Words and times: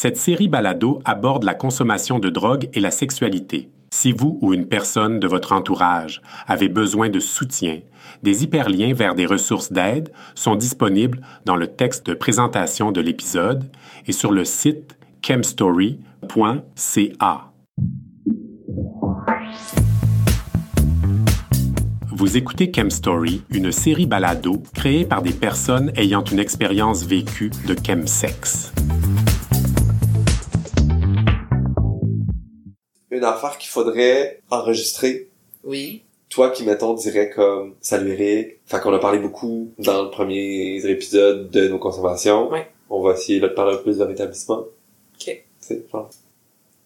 Cette 0.00 0.16
série 0.16 0.46
balado 0.46 1.00
aborde 1.04 1.42
la 1.42 1.54
consommation 1.54 2.20
de 2.20 2.30
drogue 2.30 2.68
et 2.72 2.78
la 2.78 2.92
sexualité. 2.92 3.68
Si 3.92 4.12
vous 4.12 4.38
ou 4.42 4.54
une 4.54 4.68
personne 4.68 5.18
de 5.18 5.26
votre 5.26 5.50
entourage 5.50 6.22
avez 6.46 6.68
besoin 6.68 7.08
de 7.08 7.18
soutien, 7.18 7.80
des 8.22 8.44
hyperliens 8.44 8.94
vers 8.94 9.16
des 9.16 9.26
ressources 9.26 9.72
d'aide 9.72 10.12
sont 10.36 10.54
disponibles 10.54 11.20
dans 11.46 11.56
le 11.56 11.66
texte 11.66 12.06
de 12.06 12.14
présentation 12.14 12.92
de 12.92 13.00
l'épisode 13.00 13.64
et 14.06 14.12
sur 14.12 14.30
le 14.30 14.44
site 14.44 14.96
chemstory.ca. 15.20 15.98
Vous 22.12 22.36
écoutez 22.36 22.70
Chemstory, 22.72 23.42
une 23.50 23.72
série 23.72 24.06
balado 24.06 24.62
créée 24.74 25.04
par 25.04 25.22
des 25.22 25.32
personnes 25.32 25.90
ayant 25.96 26.22
une 26.22 26.38
expérience 26.38 27.04
vécue 27.04 27.50
de 27.66 27.74
chemsex. 27.84 28.72
Une 33.18 33.24
affaire 33.24 33.58
qu'il 33.58 33.68
faudrait 33.68 34.40
enregistrer. 34.50 35.28
Oui. 35.64 36.02
Toi 36.30 36.50
qui, 36.50 36.62
mettons, 36.64 36.94
dirais 36.94 37.30
comme 37.30 37.74
Salut 37.80 38.12
Eric. 38.12 38.58
Fait 38.66 38.80
qu'on 38.80 38.92
a 38.94 38.98
parlé 38.98 39.18
beaucoup 39.18 39.72
dans 39.78 40.02
le 40.04 40.10
premier 40.10 40.76
épisode 40.84 41.50
de 41.50 41.68
nos 41.68 41.78
consommations. 41.78 42.48
Ouais. 42.50 42.70
On 42.90 43.02
va 43.02 43.14
essayer 43.14 43.40
de 43.40 43.48
te 43.48 43.54
parler 43.54 43.74
un 43.74 43.76
peu 43.78 43.82
plus 43.84 43.98
de 43.98 44.04
rétablissement. 44.04 44.58
OK. 45.20 45.42
C'est 45.58 45.90
genre. 45.90 46.10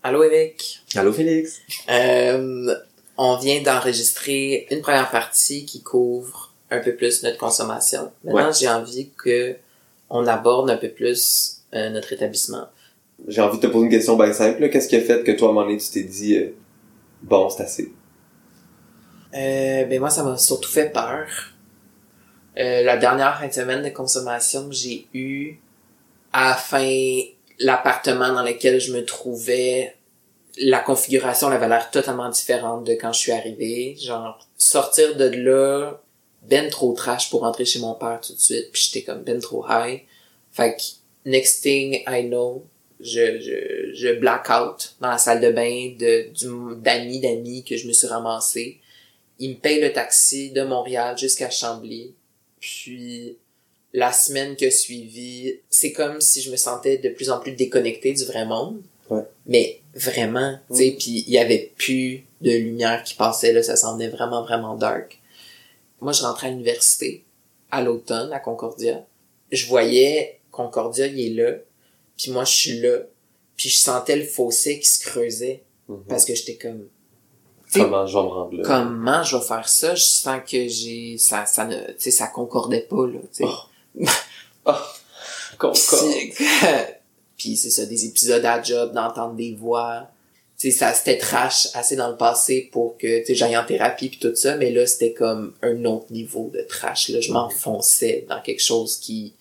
Allô, 0.02 0.22
Eric. 0.24 0.80
Allô 0.94 1.12
Félix. 1.12 1.60
Euh, 1.90 2.74
on 3.18 3.36
vient 3.36 3.60
d'enregistrer 3.62 4.66
une 4.70 4.80
première 4.80 5.10
partie 5.10 5.66
qui 5.66 5.82
couvre 5.82 6.52
un 6.70 6.80
peu 6.80 6.94
plus 6.96 7.22
notre 7.22 7.38
consommation. 7.38 8.10
Maintenant, 8.24 8.46
Ouais. 8.48 8.54
j'ai 8.58 8.68
envie 8.68 9.10
que 9.10 9.54
on 10.08 10.26
aborde 10.26 10.70
un 10.70 10.76
peu 10.76 10.88
plus 10.88 11.58
euh, 11.74 11.90
notre 11.90 12.12
établissement. 12.12 12.66
J'ai 13.28 13.40
envie 13.40 13.58
de 13.58 13.62
te 13.62 13.66
poser 13.68 13.84
une 13.84 13.90
question 13.90 14.16
bien 14.16 14.32
simple. 14.32 14.68
Qu'est-ce 14.68 14.88
qui 14.88 14.96
a 14.96 15.00
fait 15.00 15.22
que 15.24 15.32
toi, 15.32 15.48
à 15.48 15.50
un 15.50 15.54
moment 15.54 15.66
donné, 15.66 15.78
tu 15.78 15.90
t'es 15.90 16.02
dit 16.02 16.36
euh, 16.36 16.54
Bon, 17.22 17.48
c'est 17.48 17.62
assez. 17.62 17.92
Euh, 19.34 19.84
ben 19.84 20.00
moi, 20.00 20.10
ça 20.10 20.22
m'a 20.24 20.36
surtout 20.36 20.68
fait 20.68 20.92
peur. 20.92 21.26
Euh, 22.58 22.82
la 22.82 22.96
dernière 22.96 23.38
fin 23.38 23.46
de 23.46 23.52
semaine 23.52 23.82
de 23.82 23.88
consommation 23.88 24.68
que 24.68 24.74
j'ai 24.74 25.06
eue, 25.14 25.58
à 26.32 26.50
la 26.50 26.54
fin, 26.54 27.20
l'appartement 27.58 28.32
dans 28.32 28.42
lequel 28.42 28.80
je 28.80 28.92
me 28.92 29.04
trouvais, 29.04 29.96
la 30.58 30.80
configuration 30.80 31.48
avait 31.48 31.68
l'air 31.68 31.90
totalement 31.90 32.28
différente 32.28 32.84
de 32.84 32.92
quand 32.92 33.12
je 33.12 33.20
suis 33.20 33.32
arrivé. 33.32 33.96
Genre, 33.96 34.38
sortir 34.58 35.16
de 35.16 35.24
là, 35.24 36.00
ben 36.42 36.68
trop 36.68 36.92
trash 36.92 37.30
pour 37.30 37.40
rentrer 37.42 37.64
chez 37.64 37.78
mon 37.78 37.94
père 37.94 38.20
tout 38.20 38.34
de 38.34 38.38
suite, 38.38 38.70
puis 38.72 38.82
j'étais 38.82 39.04
comme 39.04 39.22
ben 39.22 39.40
trop 39.40 39.64
high. 39.68 40.02
Fait 40.50 40.76
que, 40.76 40.82
next 41.30 41.62
thing 41.62 42.02
I 42.06 42.24
know, 42.24 42.66
je, 43.02 43.40
je, 43.40 43.94
je 43.94 44.12
black 44.14 44.48
out 44.50 44.94
dans 45.00 45.10
la 45.10 45.18
salle 45.18 45.40
de 45.40 45.50
bain 45.50 45.94
de, 45.98 46.74
d'amis 46.76 47.20
d'amis 47.20 47.64
que 47.64 47.76
je 47.76 47.86
me 47.86 47.92
suis 47.92 48.06
ramassé. 48.06 48.78
Il 49.38 49.50
me 49.50 49.54
paye 49.56 49.80
le 49.80 49.92
taxi 49.92 50.50
de 50.50 50.62
Montréal 50.62 51.18
jusqu'à 51.18 51.50
Chambly. 51.50 52.14
Puis, 52.60 53.36
la 53.92 54.12
semaine 54.12 54.56
qui 54.56 54.66
a 54.66 54.70
suivi, 54.70 55.58
c'est 55.68 55.92
comme 55.92 56.20
si 56.20 56.40
je 56.40 56.50
me 56.50 56.56
sentais 56.56 56.98
de 56.98 57.08
plus 57.08 57.30
en 57.30 57.40
plus 57.40 57.52
déconnecté 57.52 58.12
du 58.12 58.24
vrai 58.24 58.46
monde. 58.46 58.80
Ouais. 59.10 59.22
Mais 59.46 59.80
vraiment, 59.94 60.58
tu 60.70 60.76
sais, 60.76 60.96
puis 60.98 61.24
il 61.26 61.32
y 61.32 61.38
avait 61.38 61.72
plus 61.76 62.24
de 62.40 62.52
lumière 62.52 63.02
qui 63.02 63.14
passait, 63.14 63.52
là, 63.52 63.62
ça 63.62 63.76
semblait 63.76 64.08
vraiment, 64.08 64.42
vraiment 64.42 64.76
dark. 64.76 65.18
Moi, 66.00 66.12
je 66.12 66.22
rentrais 66.22 66.48
à 66.48 66.50
l'université, 66.50 67.24
à 67.70 67.82
l'automne, 67.82 68.32
à 68.32 68.40
Concordia. 68.40 69.04
Je 69.50 69.66
voyais 69.66 70.40
Concordia, 70.50 71.06
il 71.06 71.20
est 71.20 71.42
là, 71.42 71.58
puis 72.16 72.30
moi, 72.30 72.44
je 72.44 72.52
suis 72.52 72.80
là, 72.80 72.98
puis 73.56 73.68
je 73.68 73.76
sentais 73.78 74.16
le 74.16 74.24
fossé 74.24 74.78
qui 74.80 74.88
se 74.88 75.04
creusait, 75.04 75.62
Mhm. 75.88 76.04
parce 76.08 76.24
que 76.24 76.34
j'étais 76.34 76.56
comme, 76.56 76.88
Comment 77.74 78.06
je 78.06 78.16
vais 78.18 78.22
me 78.24 78.28
rendre 78.28 78.54
là? 78.56 78.62
comment 78.64 79.22
je 79.24 79.36
vais 79.36 79.42
faire 79.42 79.66
ça? 79.68 79.94
Je 79.94 80.02
sens 80.02 80.40
que 80.46 80.68
j'ai, 80.68 81.16
ça, 81.18 81.46
ça 81.46 81.64
ne, 81.64 81.76
tu 81.86 81.94
sais, 81.98 82.10
ça 82.10 82.26
concordait 82.26 82.82
pas, 82.82 83.06
là, 83.06 83.18
tu 83.34 83.44
sais. 83.44 83.44
Oh. 83.46 84.04
Ah, 84.66 84.92
Concorde. 85.58 86.10
Puis, 86.10 86.34
puis 87.36 87.56
c'est 87.56 87.70
ça, 87.70 87.86
des 87.86 88.04
épisodes 88.06 88.44
à 88.44 88.62
job, 88.62 88.92
d'entendre 88.92 89.34
des 89.34 89.54
voix. 89.54 90.08
Tu 90.58 90.70
sais, 90.70 90.78
ça, 90.78 90.92
c'était 90.92 91.18
trash 91.18 91.68
assez 91.74 91.96
dans 91.96 92.08
le 92.10 92.16
passé 92.16 92.68
pour 92.72 92.96
que, 92.98 93.20
tu 93.20 93.26
sais, 93.26 93.34
j'aille 93.34 93.56
en 93.56 93.64
thérapie 93.64 94.08
puis 94.10 94.18
tout 94.18 94.34
ça, 94.36 94.56
mais 94.56 94.70
là, 94.70 94.86
c'était 94.86 95.12
comme 95.12 95.54
un 95.62 95.84
autre 95.84 96.12
niveau 96.12 96.50
de 96.54 96.60
trash, 96.68 97.08
là. 97.08 97.20
Je 97.20 97.32
m'enfonçais 97.32 98.26
dans 98.28 98.40
quelque 98.42 98.62
chose 98.62 98.98
qui, 98.98 99.34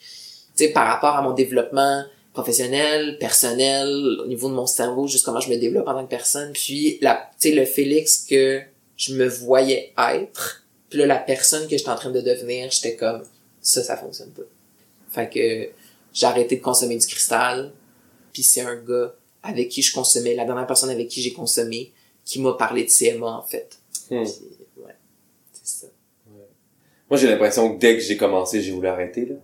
tu 0.56 0.66
sais, 0.66 0.70
par 0.70 0.88
rapport 0.88 1.16
à 1.18 1.22
mon 1.22 1.34
développement 1.34 2.04
professionnel, 2.34 3.18
personnel, 3.20 3.90
au 4.24 4.28
niveau 4.28 4.50
de 4.50 4.54
mon 4.54 4.68
cerveau, 4.68 5.08
juste 5.08 5.26
comment 5.26 5.40
je 5.40 5.50
me 5.50 5.58
développe 5.58 5.88
en 5.88 5.94
tant 5.94 6.04
que 6.06 6.10
personne, 6.10 6.54
puis 6.54 6.98
la, 7.02 7.30
tu 7.40 7.50
sais, 7.50 7.56
le 7.56 7.66
Félix 7.66 8.26
que 8.30 8.62
je 8.96 9.16
me 9.16 9.28
voyais 9.28 9.94
être, 9.98 10.64
puis 10.90 11.00
là, 11.00 11.06
la 11.06 11.18
personne 11.18 11.68
que 11.68 11.78
j'étais 11.78 11.90
en 11.90 11.96
train 11.96 12.12
de 12.12 12.22
devenir, 12.22 12.70
j'étais 12.72 12.96
comme, 12.96 13.24
ça, 13.62 13.84
ça 13.84 13.98
fonctionne 13.98 14.32
pas. 14.32 14.44
Fait 15.10 15.30
que 15.30 15.70
j'ai 16.14 16.26
arrêté 16.26 16.58
de 16.58 16.62
consommer 16.62 16.98
du 16.98 17.08
cristal. 17.08 17.72
Puis 18.34 18.44
c'est 18.44 18.62
un 18.62 18.76
gars 18.76 19.14
avec 19.44 19.70
qui 19.70 19.82
je 19.82 19.94
consommais, 19.94 20.36
la 20.36 20.46
dernière 20.46 20.68
personne 20.68 20.90
avec 20.90 21.08
qui 21.08 21.22
j'ai 21.22 21.34
consommé, 21.34 21.92
qui 22.26 22.40
m'a 22.40 22.54
parlé 22.54 22.84
de 22.84 22.90
CMA 22.90 23.28
en 23.28 23.42
fait. 23.42 23.78
Hmm. 24.10 24.24
Puis, 24.24 24.84
ouais, 24.84 24.96
c'est 25.54 25.86
ça. 25.86 25.88
Moi, 27.10 27.18
j'ai 27.18 27.28
l'impression 27.28 27.74
que 27.74 27.80
dès 27.80 27.96
que 27.98 28.02
j'ai 28.02 28.16
commencé, 28.16 28.62
j'ai 28.62 28.72
voulu 28.72 28.88
arrêter, 28.88 29.26
là. 29.26 29.36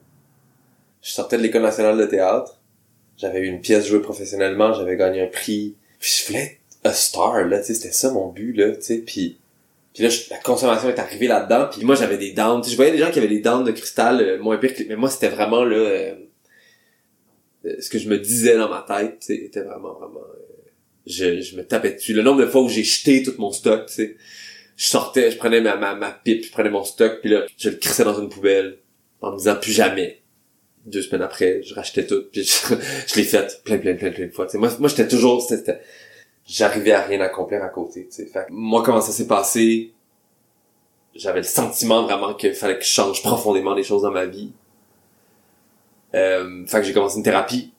Je 1.01 1.11
sortais 1.11 1.37
de 1.37 1.43
l'École 1.43 1.61
nationale 1.61 1.97
de 1.97 2.05
théâtre. 2.05 2.59
J'avais 3.17 3.39
eu 3.39 3.47
une 3.47 3.61
pièce 3.61 3.87
jouée 3.87 4.01
professionnellement. 4.01 4.73
J'avais 4.73 4.95
gagné 4.95 5.21
un 5.21 5.27
prix. 5.27 5.75
Puis 5.99 6.21
je 6.21 6.27
voulais 6.27 6.43
être 6.43 6.57
a 6.83 6.93
star, 6.93 7.45
là, 7.45 7.59
tu 7.59 7.65
sais. 7.65 7.73
C'était 7.73 7.93
ça 7.93 8.11
mon 8.11 8.29
but, 8.29 8.53
là, 8.53 8.75
tu 8.75 8.81
sais. 8.81 8.97
Puis, 8.99 9.37
puis 9.93 10.03
là, 10.03 10.09
la 10.29 10.37
consommation 10.37 10.89
est 10.89 10.99
arrivée 10.99 11.27
là-dedans. 11.27 11.69
Puis 11.71 11.83
moi, 11.85 11.95
j'avais 11.95 12.17
des 12.17 12.33
sais, 12.35 12.71
je 12.71 12.75
voyais 12.75 12.91
des 12.91 12.99
gens 12.99 13.11
qui 13.11 13.19
avaient 13.19 13.27
des 13.27 13.41
downs 13.41 13.63
de 13.63 13.71
cristal 13.71 14.21
euh, 14.21 14.39
moins 14.39 14.57
pires 14.57 14.75
que... 14.75 14.83
Mais 14.87 14.95
moi, 14.95 15.09
c'était 15.09 15.29
vraiment, 15.29 15.63
là... 15.63 15.75
euh, 15.75 16.15
euh, 17.65 17.75
ce 17.79 17.89
que 17.89 17.97
je 17.97 18.07
me 18.07 18.17
disais 18.19 18.55
dans 18.55 18.69
ma 18.69 18.85
tête, 18.87 19.19
tu 19.25 19.33
était 19.33 19.61
vraiment, 19.61 19.93
vraiment... 19.93 20.19
euh, 20.19 20.69
je, 21.07 21.41
je 21.41 21.55
me 21.55 21.65
tapais 21.65 21.93
dessus. 21.93 22.13
Le 22.13 22.21
nombre 22.21 22.41
de 22.41 22.47
fois 22.47 22.61
où 22.61 22.69
j'ai 22.69 22.83
jeté 22.83 23.23
tout 23.23 23.33
mon 23.37 23.51
stock, 23.51 23.87
tu 23.87 23.93
sais 23.93 24.15
je 24.77 24.85
sortais, 24.85 25.31
je 25.31 25.37
prenais 25.37 25.59
ma, 25.59 25.75
ma, 25.75 25.95
ma 25.95 26.11
pipe, 26.11 26.45
je 26.45 26.51
prenais 26.51 26.69
mon 26.69 26.83
stock, 26.83 27.19
puis 27.21 27.31
là, 27.31 27.45
je 27.57 27.69
le 27.69 27.75
crissais 27.77 28.03
dans 28.03 28.21
une 28.21 28.29
poubelle, 28.29 28.77
en 29.21 29.31
me 29.31 29.37
disant 29.37 29.55
plus 29.55 29.71
jamais. 29.71 30.21
Deux 30.87 31.01
semaines 31.01 31.21
après, 31.21 31.61
je 31.63 31.73
rachetais 31.75 32.07
tout, 32.07 32.23
puis 32.31 32.43
je, 32.43 32.73
je 33.07 33.15
l'ai 33.15 33.23
fait 33.23 33.61
plein, 33.63 33.77
plein, 33.77 33.95
plein, 33.95 34.11
plein 34.11 34.27
de 34.27 34.31
fois. 34.31 34.45
tu 34.45 34.53
sais. 34.53 34.57
moi, 34.57 34.69
moi 34.79 34.89
j'étais 34.89 35.07
toujours, 35.07 35.41
c'était- 35.41 35.81
j'arrivais 36.47 36.93
à 36.93 37.01
rien 37.01 37.19
accomplir 37.21 37.63
à 37.63 37.69
côté. 37.69 38.05
tu 38.07 38.15
sais. 38.15 38.25
Fait 38.25 38.45
moi, 38.49 38.81
comment 38.83 39.01
ça 39.01 39.11
s'est 39.11 39.27
passé, 39.27 39.91
j'avais 41.13 41.39
le 41.39 41.45
sentiment 41.45 42.03
vraiment 42.03 42.33
qu'il 42.33 42.53
fallait 42.53 42.77
que 42.77 42.85
je 42.85 42.89
change 42.89 43.21
profondément 43.21 43.73
les 43.73 43.83
choses 43.83 44.03
dans 44.03 44.11
ma 44.11 44.25
vie. 44.25 44.53
Euh, 46.15 46.65
fait 46.65 46.79
que 46.79 46.85
j'ai 46.85 46.93
commencé 46.93 47.17
une 47.17 47.23
thérapie. 47.23 47.73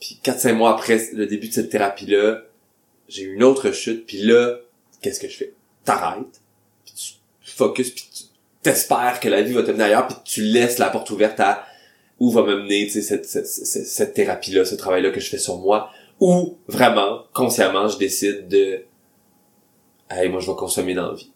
Puis 0.00 0.18
4-5 0.22 0.54
mois 0.54 0.70
après 0.72 0.98
le 1.12 1.26
début 1.26 1.48
de 1.48 1.52
cette 1.52 1.70
thérapie-là, 1.70 2.42
j'ai 3.08 3.22
eu 3.22 3.34
une 3.34 3.42
autre 3.42 3.70
chute, 3.72 4.06
puis 4.06 4.18
là, 4.22 4.58
qu'est-ce 5.02 5.20
que 5.20 5.28
je 5.28 5.36
fais? 5.36 5.54
T'arrêtes, 5.84 6.40
puis 6.84 6.94
tu 6.94 7.14
focus, 7.54 7.90
puis 7.90 8.07
t'espères 8.68 9.20
que 9.20 9.28
la 9.28 9.42
vie 9.42 9.52
va 9.52 9.62
te 9.62 9.70
mener 9.70 9.84
ailleurs, 9.84 10.06
puis 10.06 10.16
tu 10.24 10.42
laisses 10.42 10.78
la 10.78 10.90
porte 10.90 11.10
ouverte 11.10 11.40
à 11.40 11.64
où 12.20 12.30
va 12.30 12.42
me 12.42 12.62
mener 12.62 12.88
cette, 12.88 13.24
cette, 13.24 13.46
cette, 13.46 13.86
cette 13.86 14.14
thérapie-là, 14.14 14.64
ce 14.64 14.74
travail-là 14.74 15.10
que 15.10 15.20
je 15.20 15.30
fais 15.30 15.38
sur 15.38 15.58
moi, 15.58 15.90
ou 16.20 16.58
vraiment, 16.66 17.24
consciemment, 17.32 17.88
je 17.88 17.96
décide 17.96 18.48
de 18.48 18.84
hey, 20.10 20.28
moi 20.28 20.40
je 20.40 20.50
vais 20.50 20.56
consommer 20.56 20.94
dans 20.94 21.08
la 21.08 21.14
vie. 21.14 21.32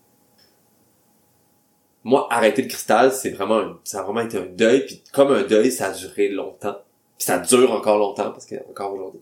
Moi, 2.04 2.26
arrêter 2.30 2.62
le 2.62 2.68
cristal, 2.68 3.12
c'est 3.12 3.30
vraiment 3.30 3.58
un, 3.58 3.78
ça 3.84 4.00
a 4.00 4.02
vraiment 4.02 4.22
été 4.22 4.36
un 4.38 4.46
deuil, 4.46 4.84
puis 4.84 5.02
comme 5.12 5.30
un 5.30 5.42
deuil, 5.42 5.70
ça 5.70 5.86
a 5.86 5.92
duré 5.92 6.28
longtemps. 6.28 6.78
Puis 7.16 7.26
ça 7.26 7.38
dure 7.38 7.70
encore 7.70 7.98
longtemps, 7.98 8.32
parce 8.32 8.44
que 8.44 8.56
encore 8.68 8.92
aujourd'hui. 8.92 9.20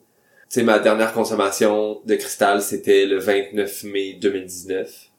Tu 0.48 0.60
sais, 0.60 0.62
ma 0.62 0.78
dernière 0.78 1.12
consommation 1.12 2.00
de 2.06 2.14
cristal, 2.16 2.62
c'était 2.62 3.04
le 3.04 3.18
29 3.18 3.84
mai 3.84 4.14
2019. 4.14 5.09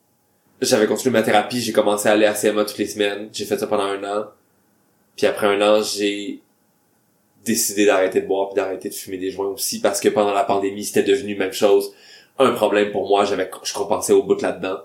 J'avais 0.61 0.85
continué 0.85 1.11
ma 1.11 1.23
thérapie, 1.23 1.59
j'ai 1.59 1.71
commencé 1.71 2.07
à 2.07 2.11
aller 2.11 2.27
à 2.27 2.33
CMA 2.33 2.65
toutes 2.65 2.77
les 2.77 2.85
semaines. 2.85 3.29
J'ai 3.33 3.45
fait 3.45 3.57
ça 3.57 3.65
pendant 3.65 3.85
un 3.85 4.03
an. 4.03 4.25
Puis 5.15 5.25
après 5.25 5.47
un 5.47 5.59
an, 5.61 5.81
j'ai 5.81 6.39
décidé 7.43 7.87
d'arrêter 7.87 8.21
de 8.21 8.27
boire 8.27 8.49
puis 8.49 8.57
d'arrêter 8.57 8.89
de 8.89 8.93
fumer 8.93 9.17
des 9.17 9.31
joints 9.31 9.47
aussi 9.47 9.81
parce 9.81 9.99
que 9.99 10.09
pendant 10.09 10.33
la 10.33 10.43
pandémie, 10.43 10.83
c'était 10.85 11.01
devenu 11.01 11.35
même 11.35 11.51
chose. 11.51 11.93
Un 12.37 12.51
problème 12.51 12.91
pour 12.91 13.07
moi, 13.07 13.25
j'avais 13.25 13.49
je 13.63 13.73
compensais 13.73 14.13
au 14.13 14.21
bout 14.21 14.35
de 14.35 14.43
là-dedans. 14.43 14.81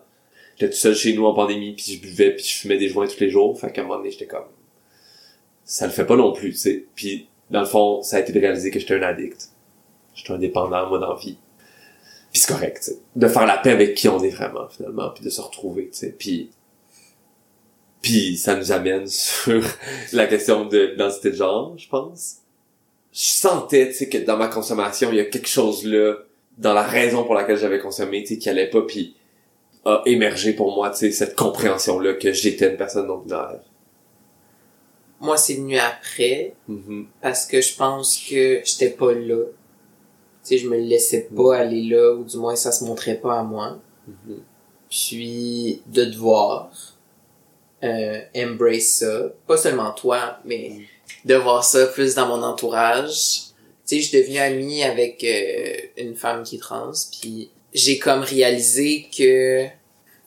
J'étais 0.56 0.72
tout 0.72 0.78
seul 0.78 0.94
chez 0.94 1.12
nous 1.12 1.26
en 1.26 1.34
pandémie 1.34 1.74
puis 1.74 1.92
je 1.92 2.00
buvais 2.00 2.30
puis 2.34 2.44
je 2.44 2.56
fumais 2.56 2.78
des 2.78 2.88
joints 2.88 3.06
tous 3.06 3.20
les 3.20 3.28
jours. 3.28 3.60
Fait 3.60 3.70
qu'à 3.70 3.82
un 3.82 3.84
moment 3.84 3.98
donné, 3.98 4.10
j'étais 4.10 4.26
comme 4.26 4.46
ça 5.64 5.84
le 5.84 5.92
fait 5.92 6.06
pas 6.06 6.16
non 6.16 6.32
plus, 6.32 6.52
tu 6.52 6.58
sais. 6.58 6.86
Puis 6.94 7.28
dans 7.50 7.60
le 7.60 7.66
fond, 7.66 8.00
ça 8.00 8.16
a 8.16 8.20
été 8.20 8.32
de 8.32 8.40
réaliser 8.40 8.70
que 8.70 8.78
j'étais 8.78 8.94
un 8.94 9.02
addict. 9.02 9.50
J'étais 10.14 10.32
un 10.32 10.38
dépendant 10.38 10.88
moi 10.88 10.98
dans. 10.98 11.18
Puis 12.36 12.42
c'est 12.42 12.52
correct, 12.52 12.76
tu 12.84 12.90
sais. 12.90 12.98
De 13.16 13.28
faire 13.28 13.46
la 13.46 13.56
paix 13.56 13.70
avec 13.70 13.94
qui 13.94 14.08
on 14.10 14.22
est 14.22 14.28
vraiment 14.28 14.68
finalement 14.68 15.08
puis 15.10 15.24
de 15.24 15.30
se 15.30 15.40
retrouver, 15.40 15.88
tu 15.90 15.96
sais. 15.98 16.14
Puis 16.18 16.50
puis 18.02 18.36
ça 18.36 18.54
nous 18.56 18.72
amène 18.72 19.06
sur 19.08 19.62
la 20.12 20.26
question 20.26 20.66
de 20.66 20.78
l'identité 20.78 21.30
de 21.30 21.36
genre, 21.36 21.74
je 21.78 21.88
pense. 21.88 22.36
je 23.12 23.20
sentais, 23.20 23.88
tu 23.88 23.94
sais, 23.94 24.08
que 24.10 24.18
dans 24.18 24.36
ma 24.36 24.48
consommation, 24.48 25.10
il 25.12 25.16
y 25.16 25.20
a 25.20 25.24
quelque 25.24 25.48
chose 25.48 25.84
là, 25.84 26.14
dans 26.58 26.74
la 26.74 26.82
raison 26.82 27.24
pour 27.24 27.34
laquelle 27.34 27.56
j'avais 27.56 27.78
consommé, 27.80 28.22
tu 28.22 28.34
sais, 28.34 28.38
qui 28.38 28.48
allait 28.50 28.68
pas, 28.68 28.82
puis 28.82 29.16
a 29.86 30.02
émergé 30.04 30.52
pour 30.52 30.74
moi, 30.74 30.90
tu 30.90 30.98
sais, 30.98 31.10
cette 31.12 31.34
compréhension-là 31.36 32.14
que 32.14 32.32
j'étais 32.32 32.70
une 32.70 32.76
personne 32.76 33.06
non 33.06 33.18
binaire. 33.18 33.60
Moi, 35.20 35.36
c'est 35.38 35.54
venu 35.54 35.78
après, 35.78 36.52
Mhm. 36.68 37.06
parce 37.22 37.46
que 37.46 37.60
je 37.62 37.74
pense 37.74 38.18
que 38.18 38.60
j'étais 38.64 38.90
pas 38.90 39.12
là. 39.14 39.42
Tu 40.46 40.56
sais, 40.56 40.58
je 40.58 40.68
me 40.68 40.76
laissais 40.76 41.28
pas 41.34 41.56
aller 41.56 41.82
là, 41.82 42.14
ou 42.14 42.22
du 42.22 42.36
moins 42.36 42.54
ça 42.54 42.70
se 42.70 42.84
montrait 42.84 43.16
pas 43.16 43.40
à 43.40 43.42
moi. 43.42 43.78
Mhm. 44.06 44.42
Puis, 44.88 45.82
de 45.86 46.04
devoir 46.04 46.70
euh, 47.82 48.20
embrace 48.36 48.98
ça. 48.98 49.32
Pas 49.46 49.56
seulement 49.56 49.90
toi, 49.92 50.38
mais 50.44 50.72
de 51.24 51.34
voir 51.34 51.64
ça 51.64 51.86
plus 51.86 52.14
dans 52.14 52.28
mon 52.28 52.42
entourage. 52.42 53.40
Tu 53.86 53.96
sais, 53.96 54.00
je 54.00 54.08
suis 54.08 54.18
devenue 54.20 54.38
amie 54.38 54.84
avec 54.84 55.24
euh, 55.24 55.74
une 55.96 56.14
femme 56.14 56.42
qui 56.44 56.56
est 56.56 56.60
trans, 56.60 56.92
puis 57.20 57.50
j'ai 57.74 57.98
comme 57.98 58.20
réalisé 58.20 59.08
que 59.16 59.66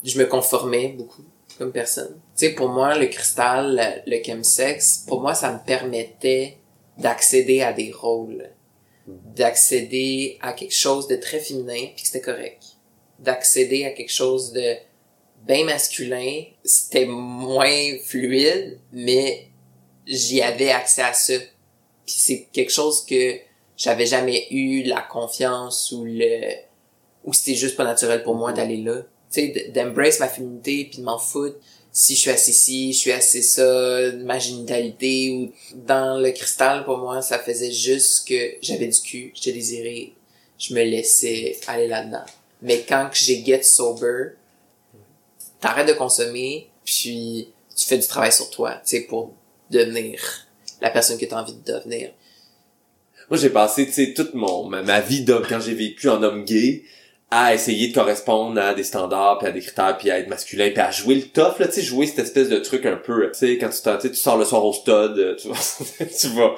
je 0.04 0.20
me 0.20 0.26
conformais 0.26 0.90
beaucoup 0.98 1.24
comme 1.58 1.72
personne. 1.72 2.16
Tu 2.38 2.48
sais, 2.48 2.50
pour 2.54 2.70
moi, 2.70 2.98
le 2.98 3.08
cristal, 3.08 4.04
le 4.06 4.24
chemsex, 4.24 5.04
pour 5.08 5.22
moi, 5.22 5.34
ça 5.34 5.52
me 5.52 5.60
permettait 5.66 6.58
d'accéder 6.98 7.62
à 7.62 7.74
des 7.74 7.92
rôles, 7.92 8.50
d'accéder 9.36 10.38
à 10.42 10.54
quelque 10.54 10.76
chose 10.76 11.08
de 11.08 11.16
très 11.16 11.40
féminin, 11.40 11.88
puis 11.96 12.04
que 12.04 12.08
c'était 12.08 12.22
correct. 12.22 12.64
D'accéder 13.20 13.86
à 13.86 13.92
quelque 13.92 14.12
chose 14.12 14.52
de 14.52 14.76
bien 15.48 15.66
masculin, 15.66 16.44
c'était 16.64 17.06
moins 17.06 17.98
fluide, 18.04 18.80
mais 18.92 19.48
j'y 20.06 20.42
avais 20.42 20.72
accès 20.72 21.02
à 21.02 21.14
ça. 21.14 21.34
Puis 22.06 22.16
c'est 22.18 22.48
quelque 22.52 22.72
chose 22.72 23.06
que 23.06 23.40
j'avais 23.78 24.06
jamais 24.06 24.48
eu 24.52 24.84
la 24.84 25.02
confiance 25.02 25.92
ou 25.92 26.06
le 26.06 26.70
ou 27.26 27.34
c'était 27.34 27.56
juste 27.56 27.76
pas 27.76 27.84
naturel 27.84 28.24
pour 28.24 28.36
moi 28.36 28.54
d'aller 28.54 28.78
là. 28.78 29.02
Tu 29.32 29.54
sais, 29.54 29.72
d'embrace 29.74 30.20
ma 30.20 30.28
féminité 30.28 30.88
puis 30.90 31.00
de 31.00 31.04
m'en 31.04 31.20
foutre 31.20 31.58
si 31.92 32.16
je 32.16 32.22
suis 32.22 32.30
assez 32.30 32.52
ci, 32.52 32.94
je 32.94 32.98
suis 32.98 33.12
assez 33.12 33.42
ça, 33.42 34.12
ma 34.24 34.40
génitalité 34.40 35.32
ou 35.32 35.52
dans 35.74 36.20
le 36.20 36.32
cristal 36.32 36.86
pour 36.86 36.98
moi, 36.98 37.22
ça 37.22 37.40
faisait 37.40 37.72
juste 37.72 38.28
que 38.28 38.56
j'avais 38.62 38.88
du 38.88 39.00
cul, 39.00 39.32
j'étais 39.34 39.54
désiré, 39.54 40.14
je 40.58 40.74
me 40.74 40.84
laissais 40.84 41.58
aller 41.68 41.88
là-dedans. 41.88 42.26
Mais 42.62 42.86
quand 42.88 43.10
j'ai 43.14 43.44
get 43.44 43.64
sober, 43.64 44.32
t'arrêtes 45.60 45.88
de 45.88 45.94
consommer, 45.94 46.70
puis 46.86 47.50
tu 47.76 47.86
fais 47.88 47.98
du 47.98 48.08
travail 48.08 48.32
sur 48.32 48.50
toi, 48.50 48.74
tu 48.86 48.98
sais, 48.98 49.02
pour 49.02 49.34
devenir 49.72 50.20
la 50.82 50.90
personne 50.90 51.18
que 51.18 51.26
t'as 51.26 51.42
envie 51.42 51.54
de 51.54 51.74
devenir. 51.74 52.12
Moi, 53.30 53.38
j'ai 53.38 53.50
passé, 53.50 53.86
tu 53.86 53.94
sais, 53.94 54.14
toute 54.14 54.34
mon, 54.34 54.66
ma, 54.66 54.82
ma 54.82 55.02
vie 55.02 55.24
d'homme, 55.24 55.46
quand 55.48 55.60
j'ai 55.60 55.76
vécu 55.76 56.10
en 56.10 56.22
homme 56.24 56.46
gay, 56.46 56.84
à 57.32 57.54
essayer 57.54 57.90
de 57.90 57.94
correspondre 57.94 58.60
à 58.60 58.74
des 58.74 58.84
standards, 58.84 59.38
puis 59.38 59.48
à 59.48 59.52
des 59.52 59.60
critères, 59.62 59.98
puis 60.00 60.10
à 60.10 60.18
être 60.18 60.30
masculin, 60.30 60.72
puis 60.72 60.80
à 60.80 60.90
jouer 60.90 61.16
le 61.16 61.22
tough, 61.24 61.60
là, 61.60 61.68
tu 61.68 61.74
sais, 61.74 61.82
jouer 61.82 62.08
cette 62.08 62.20
espèce 62.20 62.50
de 62.50 62.58
truc 62.58 62.86
un 62.88 62.96
peu, 62.96 63.30
tu 63.32 63.38
sais, 63.38 63.58
quand 63.60 63.70
tu, 63.70 64.10
tu 64.10 64.16
sors 64.16 64.38
le 64.38 64.46
soir 64.46 64.66
au 64.66 64.74
stud, 64.74 64.92
euh, 64.94 65.36
tu 65.36 65.48
vas, 65.48 66.06
tu 66.20 66.28
vas 66.30 66.56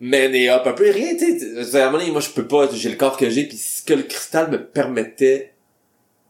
mener 0.00 0.50
up 0.50 0.62
un 0.66 0.72
peu, 0.72 0.90
rien, 0.90 1.16
tu 1.16 1.38
sais, 1.38 1.90
moi, 1.90 2.20
je 2.20 2.30
peux 2.30 2.48
pas, 2.48 2.68
j'ai 2.72 2.90
le 2.90 2.96
corps 2.96 3.16
que 3.16 3.30
j'ai, 3.30 3.44
puis 3.44 3.56
ce 3.56 3.82
que 3.82 3.94
le 3.94 4.02
cristal 4.02 4.50
me 4.50 4.64
permettait, 4.64 5.52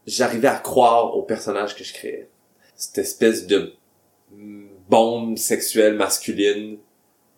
j'arrivais 0.05 0.47
à 0.49 0.57
croire 0.57 1.17
au 1.17 1.23
personnage 1.23 1.75
que 1.75 1.83
je 1.83 1.93
créais. 1.93 2.29
Cette 2.75 2.99
espèce 2.99 3.47
de 3.47 3.73
bombe 4.87 5.37
sexuelle 5.37 5.95
masculine 5.95 6.77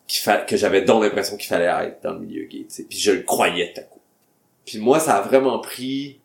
qu'il 0.08 0.22
fa- 0.22 0.42
que 0.42 0.58
j'avais 0.58 0.82
donc 0.82 1.04
l'impression 1.04 1.38
qu'il 1.38 1.48
fallait 1.48 1.88
être 1.88 2.04
dans 2.04 2.14
le 2.14 2.20
milieu 2.20 2.44
gay, 2.44 2.66
tu 2.68 2.76
sais. 2.76 2.84
Puis 2.84 2.98
je 3.00 3.12
le 3.12 3.22
croyais 3.22 3.72
tout 3.74 3.80
à 3.82 3.84
coup. 3.84 4.00
Puis 4.66 4.78
moi, 4.80 5.00
ça 5.00 5.16
a 5.16 5.22
vraiment 5.22 5.60
pris 5.60 6.21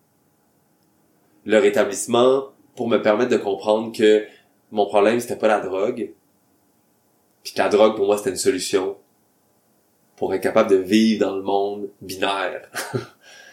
le 1.47 1.59
rétablissement 1.59 2.53
pour 2.75 2.89
me 2.89 2.99
permettre 3.01 3.31
de 3.31 3.37
comprendre 3.39 3.97
que 3.97 4.27
mon 4.73 4.87
problème, 4.87 5.21
c'était 5.21 5.37
pas 5.37 5.49
la 5.49 5.61
drogue. 5.61 6.11
Puis 7.43 7.55
que 7.55 7.59
la 7.59 7.69
drogue, 7.69 7.97
pour 7.97 8.07
moi, 8.07 8.19
c'était 8.19 8.31
une 8.31 8.37
solution 8.37 8.97
pour 10.17 10.35
être 10.35 10.43
capable 10.43 10.71
de 10.71 10.77
vivre 10.77 11.27
dans 11.27 11.37
le 11.37 11.43
monde 11.43 11.89
binaire. 12.03 12.69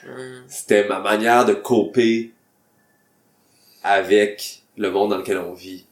Hmm. 0.06 0.44
C'était 0.48 0.86
ma 0.88 1.00
manière 1.00 1.45
de 1.45 1.54
coper 1.54 2.34
avec 3.84 4.63
le 4.75 4.92
monde 4.92 5.12
dans 5.12 5.18
lequel 5.18 5.38
on 5.38 5.54
vit. 5.54 5.86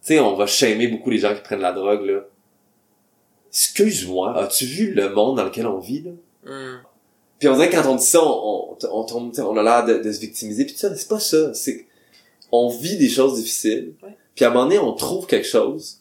Tu 0.00 0.14
sais, 0.14 0.20
on 0.20 0.34
va 0.34 0.46
shamer 0.46 0.88
beaucoup 0.88 1.10
les 1.10 1.18
gens 1.18 1.34
qui 1.34 1.42
prennent 1.42 1.60
la 1.60 1.72
drogue, 1.72 2.06
là. 2.06 2.20
Excuse-moi, 3.48 4.38
as-tu 4.38 4.64
vu 4.64 4.94
le 4.94 5.10
monde 5.10 5.36
dans 5.36 5.44
lequel 5.44 5.66
on 5.66 5.78
vit, 5.78 6.02
là? 6.02 6.12
Hmm. 6.44 6.82
Puis 7.40 7.48
on 7.48 7.54
dirait 7.54 7.68
que 7.70 7.74
quand 7.74 7.90
on 7.90 7.96
dit 7.96 8.04
ça, 8.06 8.22
on, 8.22 8.76
on, 8.82 9.06
on 9.12 9.32
on 9.38 9.56
a 9.56 9.62
l'air 9.62 9.84
de, 9.86 10.02
de 10.04 10.12
se 10.12 10.20
victimiser, 10.20 10.64
puis 10.64 10.74
tout 10.74 10.80
ça, 10.80 10.90
mais 10.90 10.96
c'est 10.96 11.08
pas 11.08 11.18
ça. 11.18 11.52
C'est 11.54 11.86
on 12.52 12.68
vit 12.68 12.96
des 12.98 13.08
choses 13.08 13.36
difficiles, 13.36 13.94
Ouais. 14.02 14.16
puis 14.36 14.44
à 14.44 14.48
un 14.48 14.52
moment 14.52 14.64
donné, 14.66 14.78
on 14.78 14.92
trouve 14.92 15.26
quelque 15.26 15.46
chose 15.46 15.98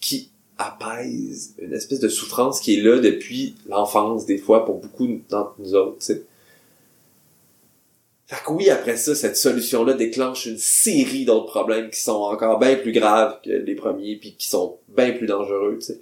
qui 0.00 0.30
apaise 0.58 1.54
une 1.58 1.72
espèce 1.72 1.98
de 2.00 2.08
souffrance 2.08 2.60
qui 2.60 2.74
est 2.78 2.82
là 2.82 2.98
depuis 2.98 3.54
l'enfance, 3.66 4.26
des 4.26 4.38
fois, 4.38 4.64
pour 4.64 4.76
beaucoup 4.76 5.08
d'entre 5.28 5.54
nous 5.58 5.74
autres, 5.74 5.98
tu 5.98 6.06
sais. 6.06 6.24
Fait 8.26 8.42
que 8.44 8.52
oui, 8.52 8.70
après 8.70 8.96
ça, 8.96 9.14
cette 9.14 9.36
solution-là 9.36 9.94
déclenche 9.94 10.46
une 10.46 10.58
série 10.58 11.24
d'autres 11.24 11.46
problèmes 11.50 11.90
qui 11.90 12.00
sont 12.00 12.12
encore 12.22 12.58
bien 12.58 12.76
plus 12.76 12.92
graves 12.92 13.38
que 13.44 13.50
les 13.50 13.74
premiers, 13.74 14.16
puis 14.16 14.34
qui 14.38 14.48
sont 14.48 14.78
bien 14.88 15.12
plus 15.12 15.26
dangereux, 15.26 15.76
tu 15.80 15.86
sais. 15.86 16.00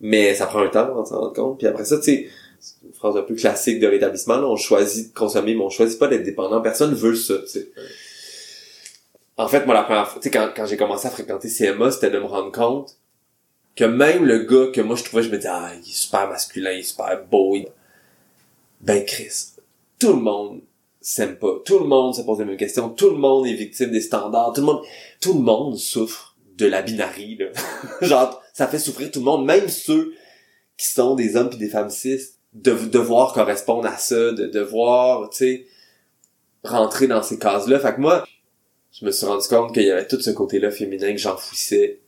Mais 0.00 0.34
ça 0.34 0.46
prend 0.46 0.60
un 0.60 0.68
temps 0.68 0.80
avant 0.80 1.02
de 1.02 1.08
s'en 1.08 1.20
rendre 1.20 1.32
compte. 1.32 1.58
Puis 1.58 1.66
après 1.66 1.84
ça, 1.84 1.96
tu 1.98 2.04
sais, 2.04 2.28
une 2.84 2.92
phrase 2.92 3.16
un 3.16 3.22
peu 3.22 3.34
classique 3.34 3.80
de 3.80 3.86
rétablissement, 3.86 4.36
là, 4.36 4.46
on 4.46 4.56
choisit 4.56 5.10
de 5.12 5.14
consommer, 5.18 5.54
mais 5.54 5.62
on 5.62 5.70
choisit 5.70 5.98
pas 5.98 6.08
d'être 6.08 6.22
dépendant. 6.22 6.60
Personne 6.60 6.94
veut 6.94 7.14
ça, 7.14 7.34
tu 7.38 7.46
sais. 7.48 7.70
En 9.36 9.48
fait, 9.48 9.64
moi, 9.66 9.74
la 9.74 9.82
première 9.82 10.08
fois, 10.08 10.20
tu 10.20 10.28
sais, 10.28 10.30
quand, 10.30 10.50
quand 10.54 10.66
j'ai 10.66 10.76
commencé 10.76 11.06
à 11.06 11.10
fréquenter 11.10 11.48
CMA, 11.48 11.90
c'était 11.90 12.10
de 12.10 12.18
me 12.18 12.24
rendre 12.26 12.52
compte 12.52 12.96
que 13.74 13.84
même 13.84 14.24
le 14.24 14.40
gars 14.44 14.70
que 14.72 14.80
moi 14.80 14.94
je 14.94 15.02
trouvais, 15.02 15.24
je 15.24 15.30
me 15.30 15.36
disais, 15.36 15.48
ah, 15.50 15.72
il 15.74 15.80
est 15.90 15.92
super 15.92 16.28
masculin, 16.28 16.70
il 16.70 16.78
est 16.80 16.82
super 16.84 17.24
beau, 17.28 17.56
il- 17.56 17.66
ben 18.80 19.04
Chris, 19.04 19.46
tout 19.98 20.10
le 20.12 20.20
monde 20.20 20.60
s'aime 21.00 21.36
pas, 21.36 21.60
tout 21.64 21.80
le 21.80 21.86
monde 21.86 22.14
se 22.14 22.22
pose 22.22 22.38
les 22.38 22.44
mêmes 22.44 22.56
questions, 22.56 22.88
tout 22.90 23.10
le 23.10 23.16
monde 23.16 23.46
est 23.48 23.54
victime 23.54 23.90
des 23.90 24.00
standards, 24.00 24.52
tout 24.54 24.60
le 24.60 24.66
monde, 24.66 24.82
tout 25.20 25.34
le 25.34 25.40
monde 25.40 25.76
souffre 25.76 26.36
de 26.56 26.66
la 26.66 26.82
binarie, 26.82 27.36
là. 27.36 27.46
Genre, 28.06 28.40
ça 28.52 28.68
fait 28.68 28.78
souffrir 28.78 29.10
tout 29.10 29.18
le 29.18 29.24
monde, 29.24 29.44
même 29.44 29.68
ceux 29.68 30.14
qui 30.78 30.86
sont 30.86 31.16
des 31.16 31.34
hommes 31.34 31.48
puis 31.48 31.58
des 31.58 31.68
femmes 31.68 31.90
cis, 31.90 32.20
de 32.54 32.72
devoir 32.72 33.32
correspondre 33.32 33.86
à 33.86 33.96
ça, 33.96 34.32
de 34.32 34.46
devoir, 34.46 35.28
tu 35.30 35.38
sais, 35.38 35.66
rentrer 36.62 37.06
dans 37.06 37.22
ces 37.22 37.38
cases-là. 37.38 37.78
Fait 37.80 37.94
que 37.94 38.00
moi, 38.00 38.24
je 38.92 39.04
me 39.04 39.10
suis 39.10 39.26
rendu 39.26 39.46
compte 39.48 39.74
qu'il 39.74 39.84
y 39.84 39.90
avait 39.90 40.06
tout 40.06 40.20
ce 40.20 40.30
côté-là 40.30 40.70
féminin 40.70 41.12
que 41.12 41.18
j'enfouissais, 41.18 42.00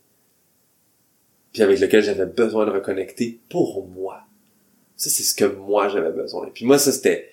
puis 1.52 1.62
avec 1.62 1.80
lequel 1.80 2.02
j'avais 2.02 2.26
besoin 2.26 2.64
de 2.66 2.70
reconnecter 2.70 3.40
pour 3.50 3.86
moi. 3.88 4.20
Ça, 4.96 5.10
c'est 5.10 5.24
ce 5.24 5.34
que 5.34 5.44
moi 5.44 5.88
j'avais 5.88 6.12
besoin. 6.12 6.48
Puis 6.54 6.64
moi, 6.64 6.78
ça, 6.78 6.92
c'était 6.92 7.30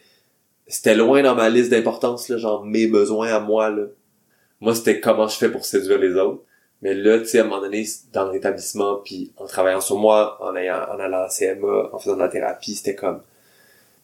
c'était 0.67 0.95
loin 0.95 1.21
dans 1.21 1.35
ma 1.35 1.49
liste 1.49 1.71
d'importance, 1.71 2.29
là, 2.29 2.37
genre 2.37 2.65
mes 2.65 2.87
besoins 2.87 3.27
à 3.27 3.39
moi, 3.39 3.69
là. 3.69 3.85
Moi, 4.59 4.73
c'était 4.73 5.01
comment 5.01 5.27
je 5.27 5.35
fais 5.35 5.51
pour 5.51 5.65
séduire 5.65 5.99
les 5.99 6.15
autres. 6.15 6.41
Mais 6.83 6.93
là, 6.93 7.17
tu 7.19 7.27
sais, 7.27 7.39
à 7.39 7.43
un 7.43 7.47
moment 7.47 7.61
donné, 7.61 7.87
dans 8.11 8.25
le 8.25 8.31
rétablissement, 8.31 8.97
puis 8.97 9.31
en 9.37 9.45
travaillant 9.45 9.79
sur 9.79 9.97
moi, 9.97 10.37
en 10.41 10.49
en 10.49 10.53
allant 10.99 11.23
à 11.23 11.29
CMA, 11.29 11.89
en 11.93 11.97
faisant 11.97 12.15
de 12.15 12.19
la 12.19 12.27
thérapie, 12.27 12.75
c'était 12.75 12.93
comme, 12.93 13.21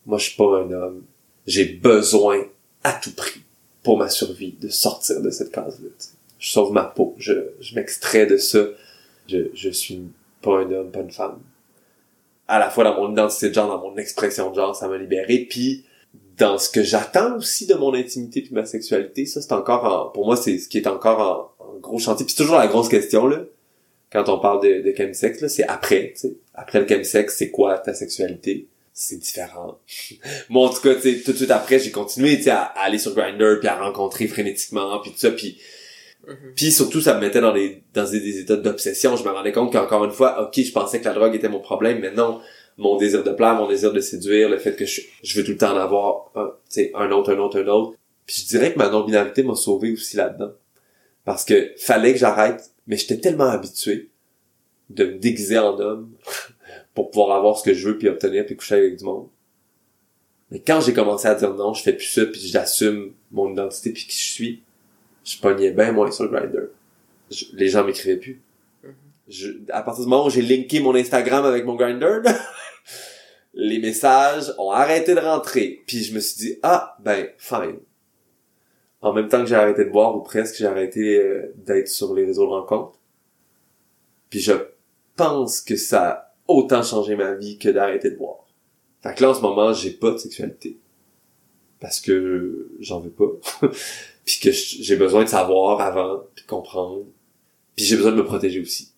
moi, 0.05 0.17
je 0.17 0.29
suis 0.29 0.37
pas 0.37 0.61
un 0.61 0.71
homme. 0.71 1.03
J'ai 1.45 1.65
besoin, 1.65 2.41
à 2.85 2.93
tout 2.93 3.13
prix, 3.13 3.41
pour 3.83 3.97
ma 3.97 4.07
survie, 4.07 4.55
de 4.61 4.69
sortir 4.69 5.21
de 5.21 5.29
cette 5.29 5.51
case-là. 5.51 5.89
Je 6.39 6.49
sauve 6.49 6.71
ma 6.71 6.85
peau. 6.85 7.15
Je, 7.17 7.33
je 7.59 7.75
m'extrais 7.75 8.25
de 8.25 8.37
ça. 8.37 8.59
Je, 9.27 9.49
je 9.53 9.69
suis 9.69 10.01
pas 10.41 10.59
un 10.59 10.71
homme, 10.71 10.89
pas 10.89 11.01
une 11.01 11.11
femme. 11.11 11.39
À 12.47 12.59
la 12.59 12.69
fois 12.69 12.85
dans 12.85 12.95
mon 12.95 13.11
identité 13.11 13.49
de 13.49 13.55
genre, 13.55 13.67
dans 13.67 13.89
mon 13.89 13.97
expression 13.97 14.51
de 14.51 14.55
genre, 14.55 14.73
ça 14.73 14.87
m'a 14.87 14.97
libéré. 14.97 15.39
Puis, 15.49 15.83
dans 16.37 16.57
ce 16.57 16.69
que 16.69 16.81
j'attends 16.81 17.35
aussi 17.35 17.67
de 17.67 17.75
mon 17.75 17.93
intimité 17.93 18.41
puis 18.41 18.53
ma 18.53 18.65
sexualité, 18.65 19.25
ça 19.25 19.41
c'est 19.41 19.51
encore 19.51 19.83
en, 19.83 20.09
pour 20.09 20.25
moi 20.25 20.37
c'est 20.37 20.57
ce 20.57 20.69
qui 20.69 20.77
est 20.77 20.87
encore 20.87 21.53
en, 21.58 21.58
en 21.58 21.58
gros 21.79 21.99
chantier. 21.99 22.25
Puis 22.25 22.35
c'est 22.35 22.43
toujours 22.43 22.57
la 22.57 22.67
grosse 22.67 22.89
question 22.89 23.27
là, 23.27 23.43
quand 24.11 24.27
on 24.29 24.39
parle 24.39 24.63
de, 24.63 24.81
de 24.81 24.95
chemsex 24.95 25.41
là, 25.41 25.49
c'est 25.49 25.63
après, 25.67 26.13
tu 26.15 26.21
sais, 26.21 26.33
après 26.53 26.79
le 26.79 26.87
chemsex, 26.87 27.35
c'est 27.35 27.49
quoi 27.51 27.77
ta 27.77 27.93
sexualité? 27.93 28.67
C'est 28.93 29.17
différent. 29.17 29.79
Moi 30.49 30.67
en 30.67 30.73
tout 30.73 30.81
cas, 30.81 30.95
tu 30.95 31.01
sais, 31.01 31.21
tout 31.23 31.31
de 31.31 31.37
suite 31.37 31.51
après, 31.51 31.79
j'ai 31.79 31.91
continué, 31.91 32.37
tu 32.37 32.43
sais, 32.43 32.49
à, 32.51 32.63
à 32.63 32.81
aller 32.83 32.99
sur 32.99 33.13
Grindr 33.15 33.59
puis 33.59 33.67
à 33.67 33.79
rencontrer 33.79 34.27
frénétiquement 34.27 34.99
puis 34.99 35.11
tout 35.11 35.17
ça, 35.19 35.31
puis 35.31 35.57
Mhm. 36.27 36.53
puis 36.55 36.71
surtout, 36.71 37.01
ça 37.01 37.15
me 37.15 37.21
mettait 37.21 37.41
dans 37.41 37.53
des 37.53 37.81
dans 37.93 38.07
des, 38.09 38.19
des 38.19 38.39
états 38.39 38.57
d'obsession. 38.57 39.15
Je 39.15 39.23
me 39.23 39.29
rendais 39.29 39.51
compte 39.53 39.71
qu'encore 39.71 40.03
une 40.05 40.11
fois, 40.11 40.43
ok, 40.43 40.61
je 40.61 40.71
pensais 40.71 40.99
que 40.99 41.05
la 41.05 41.13
drogue 41.13 41.33
était 41.33 41.49
mon 41.49 41.61
problème, 41.61 41.99
mais 42.01 42.11
non. 42.11 42.41
Mon 42.77 42.97
désir 42.97 43.23
de 43.23 43.31
plaire, 43.31 43.55
mon 43.55 43.67
désir 43.67 43.91
de 43.91 43.99
séduire, 43.99 44.47
le 44.49 44.57
fait 44.57 44.75
que 44.75 44.85
je, 44.85 45.01
je 45.23 45.37
veux 45.37 45.43
tout 45.43 45.51
le 45.51 45.57
temps 45.57 45.73
en 45.73 45.77
avoir 45.77 46.31
un, 46.35 46.45
tu 46.69 46.81
sais, 46.81 46.91
un 46.95 47.09
autre, 47.11 47.33
un 47.33 47.37
autre, 47.39 47.59
un 47.61 47.67
autre. 47.67 47.97
Puis 48.25 48.43
je 48.43 48.47
dirais 48.47 48.73
que 48.73 48.77
ma 48.77 48.89
non-binarité 48.89 49.43
m'a 49.43 49.55
sauvé 49.55 49.91
aussi 49.91 50.17
là-dedans. 50.17 50.51
Parce 51.29 51.45
que 51.45 51.73
fallait 51.77 52.13
que 52.13 52.17
j'arrête, 52.17 52.71
mais 52.87 52.97
j'étais 52.97 53.19
tellement 53.19 53.51
habitué 53.51 54.09
de 54.89 55.05
me 55.05 55.19
déguiser 55.19 55.59
en 55.59 55.79
homme 55.79 56.11
pour 56.95 57.11
pouvoir 57.11 57.37
avoir 57.37 57.55
ce 57.55 57.63
que 57.63 57.75
je 57.75 57.87
veux 57.87 57.99
puis 57.99 58.07
obtenir 58.07 58.47
puis 58.47 58.57
coucher 58.57 58.73
avec 58.73 58.97
du 58.97 59.05
monde. 59.05 59.27
Mais 60.49 60.59
quand 60.59 60.81
j'ai 60.81 60.91
commencé 60.91 61.27
à 61.27 61.35
dire 61.35 61.53
non, 61.53 61.75
je 61.75 61.83
fais 61.83 61.93
plus 61.93 62.07
ça 62.07 62.25
puis 62.25 62.41
j'assume 62.41 63.13
mon 63.29 63.51
identité 63.51 63.91
puis 63.91 64.05
qui 64.05 64.17
je 64.17 64.31
suis, 64.31 64.63
je 65.23 65.37
pognais 65.37 65.69
bien 65.69 65.91
moins 65.91 66.09
sur 66.09 66.23
le 66.23 66.31
grinder. 66.31 66.65
les 67.53 67.69
gens 67.69 67.83
m'écrivaient 67.85 68.17
plus. 68.17 68.41
Mm-hmm. 68.83 68.89
Je, 69.27 69.51
à 69.71 69.83
partir 69.83 70.05
du 70.05 70.09
moment 70.09 70.25
où 70.25 70.31
j'ai 70.31 70.41
linké 70.41 70.79
mon 70.79 70.95
Instagram 70.95 71.45
avec 71.45 71.63
mon 71.63 71.75
grinder, 71.75 72.21
les 73.53 73.77
messages 73.77 74.51
ont 74.57 74.71
arrêté 74.71 75.13
de 75.13 75.19
rentrer. 75.19 75.83
Puis 75.85 76.05
je 76.05 76.15
me 76.15 76.21
suis 76.21 76.37
dit, 76.37 76.59
ah, 76.63 76.97
ben, 77.03 77.27
fine. 77.37 77.77
En 79.01 79.13
même 79.13 79.27
temps 79.29 79.39
que 79.39 79.45
j'ai 79.45 79.55
arrêté 79.55 79.85
de 79.85 79.89
boire, 79.89 80.15
ou 80.15 80.21
presque, 80.21 80.55
j'ai 80.57 80.65
arrêté 80.65 81.17
euh, 81.17 81.53
d'être 81.55 81.87
sur 81.87 82.13
les 82.13 82.25
réseaux 82.25 82.45
de 82.45 82.51
rencontres. 82.51 82.97
Puis 84.29 84.39
je 84.39 84.53
pense 85.15 85.61
que 85.61 85.75
ça 85.75 86.09
a 86.09 86.33
autant 86.47 86.83
changé 86.83 87.15
ma 87.15 87.33
vie 87.33 87.57
que 87.57 87.69
d'arrêter 87.69 88.11
de 88.11 88.17
boire. 88.17 88.45
Fait 89.01 89.15
que 89.15 89.23
là, 89.23 89.29
en 89.29 89.33
ce 89.33 89.41
moment, 89.41 89.73
j'ai 89.73 89.91
pas 89.91 90.11
de 90.11 90.17
sexualité. 90.17 90.77
Parce 91.79 92.01
que 92.01 92.69
j'en 92.79 92.99
veux 92.99 93.11
pas. 93.11 93.29
puis 94.25 94.39
que 94.41 94.51
j'ai 94.51 94.97
besoin 94.97 95.23
de 95.23 95.29
savoir 95.29 95.79
avant, 95.79 96.23
puis 96.35 96.43
de 96.43 96.49
comprendre. 96.49 97.05
Puis 97.75 97.85
j'ai 97.85 97.95
besoin 97.95 98.11
de 98.11 98.17
me 98.17 98.25
protéger 98.25 98.59
aussi 98.59 98.91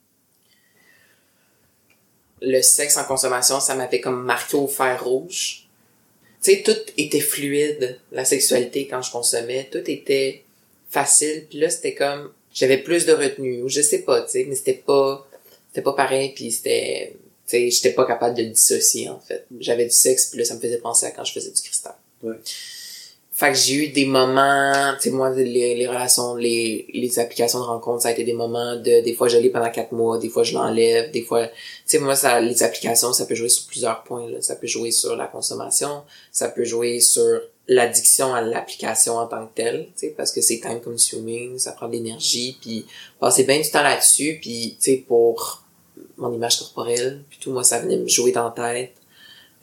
le 2.42 2.62
sexe 2.62 2.98
en 2.98 3.04
consommation, 3.04 3.60
ça 3.60 3.76
m'avait 3.76 4.02
comme 4.02 4.24
marqué 4.24 4.58
au 4.58 4.68
fer 4.68 5.04
rouge. 5.04 5.68
Tu 6.42 6.64
tout 6.64 6.78
était 6.98 7.20
fluide, 7.20 8.00
la 8.12 8.26
sexualité 8.26 8.88
quand 8.88 9.02
je 9.02 9.12
consommais, 9.12 9.70
tout 9.72 9.90
était 9.90 10.44
facile, 10.90 11.46
puis 11.50 11.60
là 11.60 11.70
c'était 11.70 11.94
comme 11.94 12.32
j'avais 12.54 12.80
plus 12.80 13.06
de 13.06 13.14
retenue 13.14 13.62
ou 13.62 13.70
je 13.70 13.82
sais 13.82 14.00
pas, 14.00 14.22
tu 14.24 14.32
sais, 14.32 14.46
mais 14.48 14.56
c'était 14.56 14.74
pas 14.74 15.28
c'était 15.70 15.84
pas 15.84 15.94
pareil 15.94 16.34
puis 16.36 16.52
c'était 16.52 17.14
tu 17.48 17.58
sais, 17.58 17.70
j'étais 17.70 17.94
pas 17.94 18.06
capable 18.06 18.36
de 18.36 18.44
le 18.44 18.50
dissocier 18.50 19.10
en 19.10 19.20
fait. 19.20 19.46
J'avais 19.60 19.86
du 19.86 19.92
sexe 19.92 20.28
puis 20.28 20.40
là 20.40 20.46
ça 20.46 20.56
me 20.56 20.60
faisait 20.60 20.78
penser 20.78 21.06
à 21.06 21.12
quand 21.12 21.24
je 21.24 21.34
faisais 21.34 21.52
du 21.52 21.62
cristal. 21.62 21.96
Fait 23.42 23.54
que 23.54 23.58
j'ai 23.58 23.74
eu 23.74 23.88
des 23.88 24.06
moments, 24.06 24.94
tu 25.02 25.10
sais, 25.10 25.10
moi, 25.10 25.32
les, 25.32 25.74
les 25.74 25.88
relations, 25.88 26.36
les, 26.36 26.86
les 26.94 27.18
applications 27.18 27.58
de 27.58 27.64
rencontres, 27.64 28.04
ça 28.04 28.10
a 28.10 28.12
été 28.12 28.24
des 28.24 28.34
moments 28.34 28.76
de, 28.76 29.02
des 29.02 29.16
fois 29.16 29.30
je 29.30 29.38
l'ai 29.40 29.50
pendant 29.50 29.72
quatre 29.72 29.94
mois, 29.94 30.20
des 30.20 30.30
fois 30.30 30.44
je 30.44 30.54
l'enlève, 30.54 31.10
des 31.10 31.24
fois, 31.24 31.48
tu 31.48 31.54
sais, 31.88 31.98
moi, 31.98 32.16
ça, 32.16 32.40
les 32.40 32.62
applications, 32.62 33.14
ça 33.14 33.26
peut 33.26 33.34
jouer 33.34 33.50
sur 33.50 33.66
plusieurs 33.66 34.04
points, 34.04 34.30
là. 34.30 34.40
Ça 34.42 34.56
peut 34.56 34.68
jouer 34.68 34.92
sur 34.92 35.16
la 35.16 35.26
consommation, 35.26 36.04
ça 36.32 36.50
peut 36.50 36.66
jouer 36.66 37.00
sur 37.00 37.42
l'addiction 37.68 38.32
à 38.32 38.42
l'application 38.42 39.18
en 39.18 39.26
tant 39.26 39.48
que 39.48 39.56
telle, 39.56 39.86
tu 39.86 40.02
sais, 40.02 40.14
parce 40.16 40.32
que 40.32 40.42
c'est 40.42 40.60
time 40.60 40.80
consuming, 40.80 41.58
ça 41.58 41.72
prend 41.72 41.88
de 41.88 41.94
l'énergie, 41.94 42.60
puis 42.62 42.86
passer 43.20 43.44
bien 43.46 43.60
du 43.60 43.72
temps 43.72 43.82
là-dessus, 43.82 44.38
puis, 44.40 44.78
tu 44.80 44.92
sais, 44.92 44.98
pour 45.08 45.64
mon 46.16 46.32
image 46.32 46.60
corporelle, 46.60 47.24
puis 47.28 47.40
tout, 47.42 47.52
moi, 47.52 47.64
ça 47.64 47.80
venait 47.80 47.98
me 47.98 48.08
jouer 48.08 48.34
dans 48.34 48.54
la 48.56 48.72
tête 48.72 49.01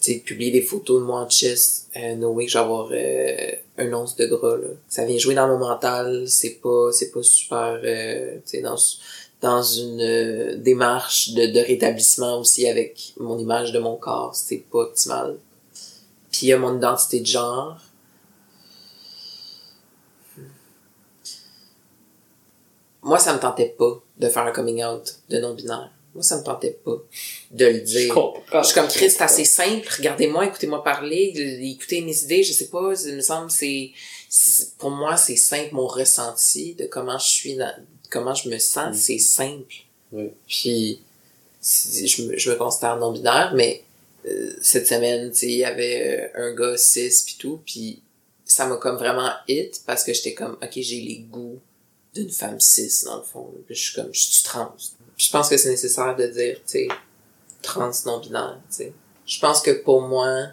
sais, 0.04 0.18
publier 0.18 0.50
des 0.50 0.62
photos 0.62 1.00
de 1.00 1.06
moi 1.06 1.20
en 1.20 1.28
chest, 1.28 1.90
euh, 1.96 2.14
no 2.14 2.30
way 2.30 2.46
que 2.46 2.52
je 2.52 2.58
vais 2.58 2.64
avoir 2.64 2.88
euh, 2.92 3.52
un 3.78 3.92
once 3.92 4.16
de 4.16 4.26
gras, 4.26 4.56
là. 4.56 4.68
Ça 4.88 5.04
vient 5.04 5.18
jouer 5.18 5.34
dans 5.34 5.48
mon 5.48 5.58
mental, 5.58 6.28
c'est 6.28 6.60
pas, 6.62 6.92
c'est 6.92 7.10
pas 7.10 7.22
super, 7.22 7.80
euh, 7.82 8.38
dans, 8.62 8.76
dans 9.40 9.62
une 9.62 10.00
euh, 10.00 10.56
démarche 10.56 11.30
de, 11.30 11.46
de 11.46 11.60
rétablissement 11.60 12.38
aussi 12.38 12.68
avec 12.68 13.14
mon 13.18 13.38
image 13.38 13.72
de 13.72 13.78
mon 13.78 13.96
corps, 13.96 14.34
c'est 14.34 14.64
pas 14.70 14.78
optimal. 14.80 15.38
Puis 16.30 16.46
il 16.46 16.48
y 16.48 16.52
a 16.52 16.58
mon 16.58 16.76
identité 16.76 17.20
de 17.20 17.26
genre. 17.26 17.80
Moi, 23.02 23.18
ça 23.18 23.32
me 23.32 23.38
tentait 23.38 23.74
pas 23.78 24.02
de 24.18 24.28
faire 24.28 24.42
un 24.42 24.52
coming 24.52 24.84
out 24.84 25.20
de 25.30 25.38
non-binaire. 25.38 25.90
Moi, 26.18 26.24
ça 26.24 26.36
me 26.36 26.42
tentait 26.42 26.76
pas 26.84 26.96
de 27.52 27.64
le 27.64 27.80
dire. 27.80 28.12
Je, 28.52 28.62
suis 28.64 28.74
comme 28.74 28.88
Chris, 28.88 29.10
c'est 29.10 29.22
assez 29.22 29.44
simple. 29.44 29.88
Regardez-moi, 29.96 30.46
écoutez-moi 30.46 30.82
parler, 30.82 31.32
écoutez 31.62 32.00
mes 32.00 32.24
idées. 32.24 32.42
Je 32.42 32.52
sais 32.52 32.66
pas, 32.66 32.92
il 33.06 33.14
me 33.14 33.20
semble 33.20 33.52
c'est, 33.52 33.92
pour 34.78 34.90
moi, 34.90 35.16
c'est 35.16 35.36
simple 35.36 35.68
mon 35.74 35.86
ressenti 35.86 36.74
de 36.74 36.86
comment 36.86 37.18
je 37.18 37.28
suis, 37.28 37.56
comment 38.10 38.34
je 38.34 38.48
me 38.48 38.58
sens, 38.58 38.96
mm. 38.96 38.98
c'est 38.98 39.18
simple. 39.18 39.74
Oui. 40.10 40.30
Puis, 40.48 41.02
je 41.62 42.22
me, 42.24 42.36
je 42.36 42.50
me 42.50 42.56
considère 42.56 42.96
non 42.96 43.12
binaire, 43.12 43.52
mais 43.54 43.84
euh, 44.26 44.56
cette 44.60 44.88
semaine, 44.88 45.30
tu 45.30 45.46
il 45.46 45.58
y 45.58 45.64
avait 45.64 46.32
euh, 46.34 46.48
un 46.48 46.52
gars 46.52 46.76
cis 46.76 47.22
puis 47.24 47.36
tout, 47.38 47.60
puis 47.64 48.02
ça 48.44 48.66
m'a 48.66 48.76
comme 48.78 48.96
vraiment 48.96 49.30
hit 49.46 49.82
parce 49.86 50.02
que 50.02 50.12
j'étais 50.12 50.34
comme, 50.34 50.58
ok, 50.60 50.72
j'ai 50.74 51.00
les 51.00 51.18
goûts 51.30 51.60
d'une 52.12 52.30
femme 52.30 52.58
cis 52.58 53.04
dans 53.04 53.18
le 53.18 53.22
fond. 53.22 53.54
Puis 53.66 53.76
je 53.76 53.82
suis 53.84 53.94
comme, 53.94 54.12
je 54.12 54.20
suis 54.20 54.42
trans 54.42 54.74
je 55.18 55.30
pense 55.30 55.48
que 55.48 55.56
c'est 55.56 55.70
nécessaire 55.70 56.16
de 56.16 56.26
dire, 56.26 56.56
tu 56.56 56.62
sais, 56.66 56.88
trans 57.60 57.90
non 58.06 58.20
binaire, 58.20 58.60
tu 58.70 58.76
sais. 58.76 58.92
Je 59.26 59.40
pense 59.40 59.60
que 59.60 59.70
pour 59.82 60.00
moi, 60.00 60.46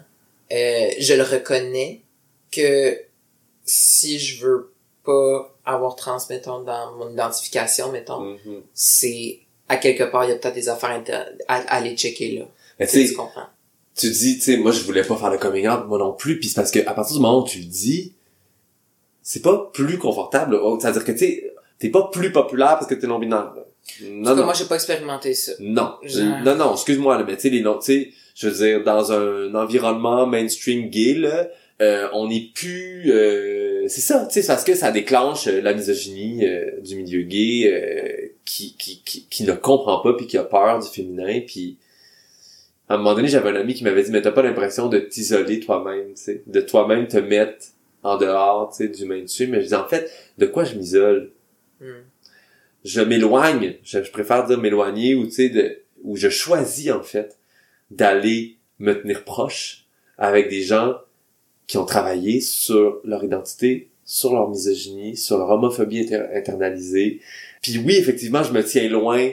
euh, 0.52 0.90
je 0.98 1.14
le 1.14 1.22
reconnais 1.22 2.02
que 2.50 3.00
si 3.64 4.18
je 4.18 4.44
veux 4.44 4.72
pas 5.04 5.56
avoir 5.64 5.96
trans, 5.96 6.18
mettons, 6.28 6.62
dans 6.62 6.96
mon 6.96 7.10
identification, 7.10 7.90
mettons, 7.90 8.34
mm-hmm. 8.34 8.60
c'est 8.74 9.40
à 9.68 9.76
quelque 9.76 10.04
part, 10.04 10.24
il 10.24 10.30
y 10.30 10.32
a 10.32 10.36
peut-être 10.36 10.54
des 10.54 10.68
affaires 10.68 11.02
à, 11.48 11.54
aller 11.54 11.96
checker 11.96 12.38
là. 12.38 12.44
Mais 12.78 12.86
tu 12.86 13.12
comprends. 13.14 13.46
Tu 13.94 14.10
dis, 14.10 14.36
tu 14.36 14.42
sais, 14.42 14.56
moi 14.58 14.72
je 14.72 14.82
voulais 14.82 15.02
pas 15.02 15.16
faire 15.16 15.30
le 15.30 15.38
coming 15.38 15.66
out, 15.68 15.86
moi 15.86 15.98
non 15.98 16.12
plus, 16.12 16.38
puis 16.38 16.48
c'est 16.48 16.54
parce 16.54 16.70
que 16.70 16.80
à 16.80 16.92
partir 16.92 17.16
du 17.16 17.22
moment 17.22 17.42
où 17.42 17.46
tu 17.46 17.58
le 17.58 17.64
dis, 17.64 18.12
c'est 19.22 19.40
pas 19.40 19.70
plus 19.72 19.96
confortable. 19.96 20.60
C'est-à-dire 20.78 21.04
que 21.04 21.12
tu 21.12 21.18
sais, 21.18 21.54
t'es 21.78 21.88
pas 21.88 22.10
plus 22.12 22.30
populaire 22.30 22.78
parce 22.78 22.86
que 22.86 22.94
t'es 22.94 23.06
non 23.06 23.18
binaire. 23.18 23.54
Non, 24.10 24.34
non. 24.34 24.44
Moi, 24.44 24.54
j'ai 24.54 24.66
pas 24.66 24.74
expérimenté 24.74 25.34
ça. 25.34 25.52
Non. 25.60 25.94
Non, 26.44 26.54
non, 26.56 26.72
excuse-moi, 26.74 27.22
mais 27.24 27.36
tu 27.36 27.42
sais, 27.42 27.50
les 27.50 27.62
noms, 27.62 27.78
tu 27.78 27.84
sais, 27.84 28.12
je 28.34 28.48
veux 28.48 28.66
dire, 28.66 28.84
dans 28.84 29.12
un 29.12 29.54
environnement 29.54 30.26
mainstream 30.26 30.90
gay, 30.90 31.14
là, 31.14 31.48
euh, 31.80 32.08
on 32.12 32.28
n'est 32.28 32.50
plus... 32.54 33.10
Euh, 33.12 33.86
c'est 33.88 34.00
ça, 34.00 34.26
tu 34.26 34.40
sais, 34.40 34.46
parce 34.46 34.64
que 34.64 34.74
ça 34.74 34.90
déclenche 34.90 35.46
euh, 35.46 35.60
la 35.60 35.74
misogynie 35.74 36.46
euh, 36.46 36.80
du 36.80 36.96
milieu 36.96 37.22
gay 37.22 38.32
qui, 38.44 38.74
qui, 38.76 39.02
qui, 39.04 39.26
qui, 39.28 39.44
ne 39.44 39.52
comprend 39.52 40.00
pas 40.00 40.14
puis 40.14 40.26
qui 40.26 40.38
a 40.38 40.44
peur 40.44 40.78
du 40.78 40.88
féminin, 40.88 41.40
puis 41.46 41.78
à 42.88 42.94
un 42.94 42.96
moment 42.98 43.14
donné, 43.14 43.28
j'avais 43.28 43.50
un 43.50 43.56
ami 43.56 43.74
qui 43.74 43.84
m'avait 43.84 44.02
dit, 44.02 44.10
mais 44.10 44.22
t'as 44.22 44.32
pas 44.32 44.42
l'impression 44.42 44.88
de 44.88 44.98
t'isoler 44.98 45.60
toi-même, 45.60 46.14
tu 46.14 46.22
sais, 46.22 46.42
de 46.46 46.60
toi-même 46.60 47.08
te 47.08 47.18
mettre 47.18 47.66
en 48.02 48.16
dehors, 48.16 48.70
tu 48.70 48.84
sais, 48.84 48.88
du 48.88 49.04
mainstream. 49.04 49.50
Mais 49.50 49.62
je 49.62 49.68
dis, 49.68 49.74
en 49.74 49.86
fait, 49.88 50.10
de 50.38 50.46
quoi 50.46 50.64
je 50.64 50.76
m'isole? 50.76 51.30
Hmm 51.80 52.02
je 52.86 53.00
m'éloigne, 53.00 53.74
je, 53.82 53.98
préfère 53.98 54.46
dire 54.46 54.58
m'éloigner 54.58 55.16
ou 55.16 55.26
tu 55.26 55.32
sais 55.32 55.48
de 55.48 55.82
où 56.04 56.14
je 56.16 56.28
choisis 56.28 56.90
en 56.92 57.02
fait 57.02 57.36
d'aller 57.90 58.58
me 58.78 58.92
tenir 58.92 59.24
proche 59.24 59.86
avec 60.18 60.48
des 60.48 60.62
gens 60.62 60.94
qui 61.66 61.78
ont 61.78 61.84
travaillé 61.84 62.40
sur 62.40 63.00
leur 63.02 63.24
identité, 63.24 63.90
sur 64.04 64.32
leur 64.32 64.48
misogynie, 64.48 65.16
sur 65.16 65.36
leur 65.36 65.50
homophobie 65.50 66.08
internalisée. 66.32 67.20
Puis 67.60 67.78
oui, 67.78 67.96
effectivement, 67.96 68.44
je 68.44 68.52
me 68.52 68.62
tiens 68.62 68.88
loin 68.88 69.32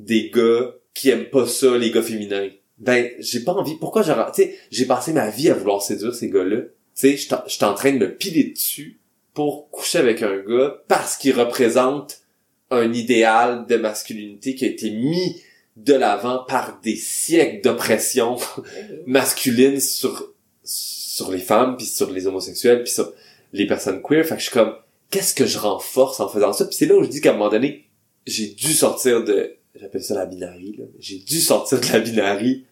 des 0.00 0.30
gars 0.30 0.74
qui 0.94 1.10
aiment 1.10 1.30
pas 1.30 1.46
ça, 1.46 1.78
les 1.78 1.92
gars 1.92 2.02
féminins. 2.02 2.50
Ben, 2.78 3.08
j'ai 3.20 3.40
pas 3.40 3.52
envie. 3.52 3.76
Pourquoi 3.76 4.02
j'ai, 4.02 4.14
tu 4.34 4.50
j'ai 4.72 4.86
passé 4.86 5.12
ma 5.12 5.30
vie 5.30 5.48
à 5.48 5.54
vouloir 5.54 5.80
séduire 5.80 6.12
ces 6.12 6.28
gars-là. 6.28 6.62
Tu 6.62 6.70
sais, 6.94 7.16
je 7.16 7.28
suis 7.46 7.64
en 7.64 7.74
train 7.74 7.92
de 7.92 7.98
me 7.98 8.12
piler 8.12 8.44
dessus 8.44 8.98
pour 9.32 9.70
coucher 9.70 9.98
avec 9.98 10.22
un 10.22 10.38
gars 10.38 10.82
parce 10.88 11.16
qu'il 11.16 11.38
représente 11.38 12.23
un 12.70 12.92
idéal 12.92 13.66
de 13.66 13.76
masculinité 13.76 14.54
qui 14.54 14.64
a 14.64 14.68
été 14.68 14.90
mis 14.90 15.42
de 15.76 15.94
l'avant 15.94 16.44
par 16.44 16.80
des 16.80 16.96
siècles 16.96 17.62
d'oppression 17.62 18.36
masculine 19.06 19.80
sur 19.80 20.32
sur 20.62 21.30
les 21.30 21.40
femmes 21.40 21.76
puis 21.76 21.86
sur 21.86 22.10
les 22.10 22.26
homosexuels 22.26 22.82
puis 22.82 22.92
sur 22.92 23.12
les 23.52 23.66
personnes 23.66 24.02
queer. 24.02 24.24
Fait 24.24 24.34
que 24.34 24.40
je 24.40 24.46
suis 24.46 24.54
comme 24.54 24.74
qu'est-ce 25.10 25.34
que 25.34 25.46
je 25.46 25.58
renforce 25.58 26.20
en 26.20 26.28
faisant 26.28 26.52
ça? 26.52 26.64
Puis 26.64 26.76
c'est 26.76 26.86
là 26.86 26.96
où 26.96 27.02
je 27.02 27.08
dis 27.08 27.20
qu'à 27.20 27.30
un 27.30 27.34
moment 27.34 27.50
donné 27.50 27.88
j'ai 28.26 28.48
dû 28.48 28.72
sortir 28.72 29.22
de 29.24 29.56
j'appelle 29.74 30.02
ça 30.02 30.14
la 30.14 30.26
binarie 30.26 30.76
là 30.78 30.84
j'ai 30.98 31.18
dû 31.18 31.40
sortir 31.40 31.80
de 31.80 31.86
la 31.92 32.00
binarie 32.00 32.64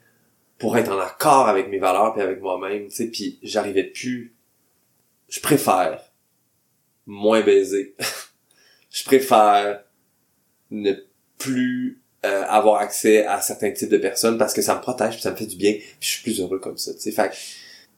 pour 0.58 0.76
être 0.78 0.92
en 0.92 0.98
accord 0.98 1.48
avec 1.48 1.68
mes 1.68 1.78
valeurs 1.78 2.14
puis 2.14 2.22
avec 2.22 2.40
moi-même 2.40 2.88
tu 2.88 2.94
sais 2.94 3.06
puis 3.08 3.38
j'arrivais 3.42 3.84
plus. 3.84 4.34
Je 5.28 5.40
préfère 5.40 6.00
moins 7.06 7.40
baiser 7.40 7.96
je 8.92 9.04
préfère 9.04 9.82
ne 10.70 10.92
plus 11.38 12.00
euh, 12.24 12.44
avoir 12.46 12.80
accès 12.80 13.26
à 13.26 13.40
certains 13.40 13.72
types 13.72 13.88
de 13.88 13.98
personnes 13.98 14.38
parce 14.38 14.54
que 14.54 14.62
ça 14.62 14.76
me 14.76 14.80
protège 14.80 15.14
puis 15.14 15.22
ça 15.22 15.32
me 15.32 15.36
fait 15.36 15.46
du 15.46 15.56
bien 15.56 15.72
puis 15.72 15.96
je 16.00 16.08
suis 16.08 16.22
plus 16.22 16.40
heureux 16.40 16.60
comme 16.60 16.78
ça 16.78 16.92
tu 16.94 17.00
sais. 17.00 17.10
Fait 17.10 17.32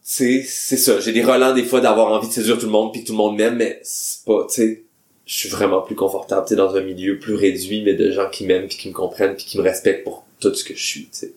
c'est 0.02 0.42
c'est 0.42 0.76
ça. 0.76 1.00
J'ai 1.00 1.12
des 1.12 1.22
relents 1.22 1.52
des 1.52 1.64
fois 1.64 1.80
d'avoir 1.80 2.12
envie 2.12 2.28
de 2.28 2.32
séduire 2.32 2.58
tout 2.58 2.66
le 2.66 2.72
monde 2.72 2.92
puis 2.92 3.02
que 3.02 3.08
tout 3.08 3.12
le 3.12 3.18
monde 3.18 3.36
m'aime 3.36 3.56
mais 3.56 3.80
c'est 3.82 4.24
pas 4.24 4.46
tu 4.48 4.54
sais 4.54 4.82
je 5.26 5.34
suis 5.34 5.48
vraiment 5.48 5.82
plus 5.82 5.94
confortable 5.94 6.46
tu 6.46 6.50
sais 6.50 6.56
dans 6.56 6.74
un 6.74 6.80
milieu 6.80 7.18
plus 7.18 7.34
réduit 7.34 7.82
mais 7.82 7.94
de 7.94 8.10
gens 8.10 8.30
qui 8.30 8.46
m'aiment 8.46 8.68
puis 8.68 8.78
qui 8.78 8.88
me 8.88 8.94
comprennent 8.94 9.34
puis 9.34 9.44
qui 9.44 9.58
me 9.58 9.62
respectent 9.62 10.04
pour 10.04 10.24
tout 10.40 10.54
ce 10.54 10.64
que 10.64 10.74
je 10.74 10.82
suis 10.82 11.04
tu 11.04 11.08
sais. 11.12 11.32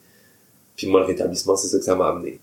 Puis 0.75 0.87
moi 0.87 1.01
le 1.01 1.07
rétablissement 1.07 1.55
c'est 1.57 1.67
ça 1.67 1.79
que 1.79 1.85
ça 1.85 1.95
m'a 1.95 2.09
amené. 2.09 2.39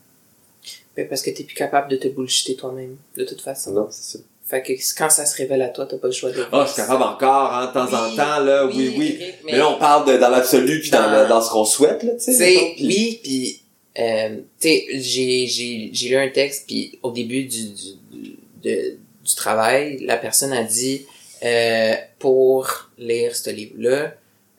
Ben 0.97 1.09
parce 1.09 1.23
que 1.23 1.31
t'es 1.31 1.45
plus 1.45 1.55
capable 1.55 1.91
de 1.91 1.97
te 1.97 2.09
bullshiter 2.09 2.57
toi-même 2.57 2.97
de 3.17 3.25
toute 3.25 3.41
façon. 3.41 3.73
Non 3.73 3.89
c'est 3.91 4.19
ça 4.19 4.25
Fait 4.47 4.63
que 4.63 4.73
quand 4.99 5.09
ça 5.11 5.25
se 5.25 5.37
révèle 5.37 5.63
à 5.63 5.69
toi, 5.69 5.87
t'as 5.87 5.97
pas 5.97 6.09
le 6.09 6.13
choix 6.13 6.31
de 6.31 6.45
Ah, 6.53 6.65
je 6.67 6.73
suis 6.73 6.83
capable 6.83 7.03
encore, 7.03 7.53
hein, 7.55 7.67
de 7.67 7.73
temps 7.73 7.87
en 7.87 8.15
temps, 8.15 8.41
là, 8.41 8.67
oui, 8.67 8.95
oui. 8.97 9.19
Mais, 9.45 9.57
là, 9.57 9.71
on 9.71 9.79
parle 9.79 10.07
de, 10.13 10.19
dans 10.19 10.29
l'absolu 10.29 10.81
puis 10.81 10.91
dans, 10.91 11.03
Dans- 11.11 11.23
le- 11.23 11.29
dans 11.29 11.41
ce 11.41 11.51
qu'on 11.51 11.65
souhaite, 11.65 12.03
là, 12.03 12.13
tu 12.23 12.33
sais. 12.33 12.75
Oui, 12.81 13.21
puis 13.23 13.61
euh, 13.99 14.37
tu 14.61 14.69
sais, 14.69 14.87
j'ai 14.93 15.47
j'ai 15.47 15.91
j'ai 15.93 16.09
lu 16.11 16.17
un 16.17 16.29
texte 16.29 16.65
puis 16.67 16.99
au 17.03 17.11
début 17.11 17.45
du 17.45 17.69
du, 17.71 17.93
du, 18.13 18.37
de- 18.63 18.97
du 19.25 19.35
travail, 19.35 19.99
la 20.05 20.19
personne 20.19 20.53
a 20.53 20.63
dit 20.63 21.07
euh, 21.43 21.95
pour 22.19 22.91
lire 22.99 23.35
ce 23.35 23.49
livre-là, 23.51 24.13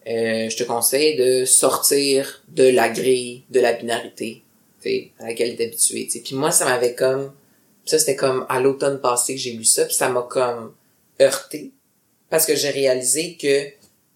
euh, 0.07 0.49
je 0.49 0.55
te 0.57 0.63
conseille 0.63 1.15
de 1.17 1.45
sortir 1.45 2.43
de 2.49 2.63
la 2.69 2.89
grille 2.89 3.43
de 3.51 3.59
la 3.59 3.73
binarité, 3.73 4.41
tu 4.81 4.89
sais, 4.89 5.11
à 5.19 5.27
laquelle 5.27 5.55
t'es 5.55 5.65
habitué, 5.67 6.05
tu 6.05 6.11
sais. 6.11 6.19
Puis 6.21 6.35
moi, 6.35 6.49
ça 6.51 6.65
m'avait 6.65 6.95
comme 6.95 7.31
ça 7.85 7.99
c'était 7.99 8.15
comme 8.15 8.45
à 8.49 8.59
l'automne 8.59 8.99
passé 8.99 9.35
que 9.35 9.39
j'ai 9.41 9.51
lu 9.53 9.63
ça, 9.65 9.85
puis 9.85 9.93
ça 9.95 10.09
m'a 10.09 10.21
comme 10.23 10.73
heurté 11.21 11.71
parce 12.29 12.45
que 12.45 12.55
j'ai 12.55 12.69
réalisé 12.69 13.35
que 13.37 13.67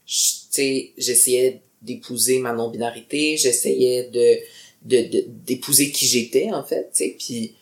je- 0.06 0.30
tu 0.32 0.46
sais, 0.52 0.92
j'essayais 0.98 1.62
d'épouser 1.82 2.40
ma 2.40 2.54
non-binarité, 2.54 3.38
j'essayais 3.38 4.10
de 4.10 4.38
de 4.82 5.10
de- 5.10 5.26
d'épouser 5.28 5.92
qui 5.92 6.06
j'étais 6.06 6.52
en 6.52 6.64
fait, 6.64 6.90
tu 6.94 7.04
sais, 7.04 7.16
puis 7.20 7.56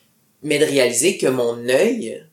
mais 0.44 0.60
de 0.60 0.66
réaliser 0.66 1.18
que 1.18 1.28
mon 1.28 1.68
œil 1.68 2.24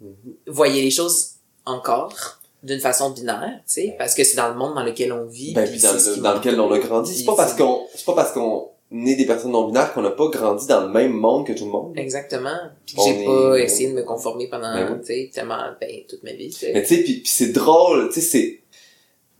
Mhm. 0.00 0.34
voyait 0.48 0.82
les 0.82 0.90
choses 0.90 1.30
encore 1.64 2.38
d'une 2.62 2.80
façon 2.80 3.10
binaire, 3.10 3.58
tu 3.66 3.72
sais, 3.74 3.94
parce 3.98 4.14
que 4.14 4.22
c'est 4.24 4.36
dans 4.36 4.48
le 4.48 4.54
monde 4.54 4.74
dans 4.74 4.82
lequel 4.84 5.12
on 5.12 5.26
vit, 5.26 5.52
Ben, 5.54 5.68
puis 5.68 5.80
dans, 5.80 5.92
le- 5.92 6.16
dans 6.20 6.34
lequel 6.34 6.58
on 6.60 6.70
a 6.72 6.78
grandi. 6.78 7.10
C'est 7.12 7.16
puis 7.18 7.26
pas 7.26 7.36
parce 7.36 7.52
c'est- 7.52 7.58
qu'on, 7.58 7.86
c'est 7.94 8.04
pas 8.04 8.14
parce 8.14 8.32
qu'on 8.32 8.68
est 9.06 9.16
des 9.16 9.26
personnes 9.26 9.52
non 9.52 9.66
binaires 9.66 9.92
qu'on 9.92 10.02
n'a 10.02 10.10
pas 10.10 10.28
grandi 10.28 10.66
dans 10.66 10.82
le 10.86 10.88
même 10.92 11.12
monde 11.12 11.46
que 11.46 11.52
tout 11.52 11.64
le 11.64 11.70
monde. 11.70 11.92
Exactement. 11.98 12.56
Puis 12.86 12.96
j'ai 13.04 13.22
est- 13.22 13.24
pas 13.24 13.56
essayé 13.58 13.88
de 13.90 13.94
me 13.94 14.02
conformer 14.02 14.48
pendant, 14.48 14.74
Ben 14.74 14.92
oui. 14.92 14.98
tu 15.00 15.06
sais, 15.06 15.30
tellement, 15.32 15.58
ben, 15.80 15.90
toute 16.08 16.22
ma 16.22 16.32
vie. 16.32 16.56
Mais 16.74 16.82
tu 16.82 16.88
sais, 16.94 17.02
puis, 17.02 17.14
puis 17.20 17.22
c'est 17.32 17.52
drôle, 17.52 18.08
tu 18.08 18.14
sais, 18.14 18.20
c'est... 18.20 18.60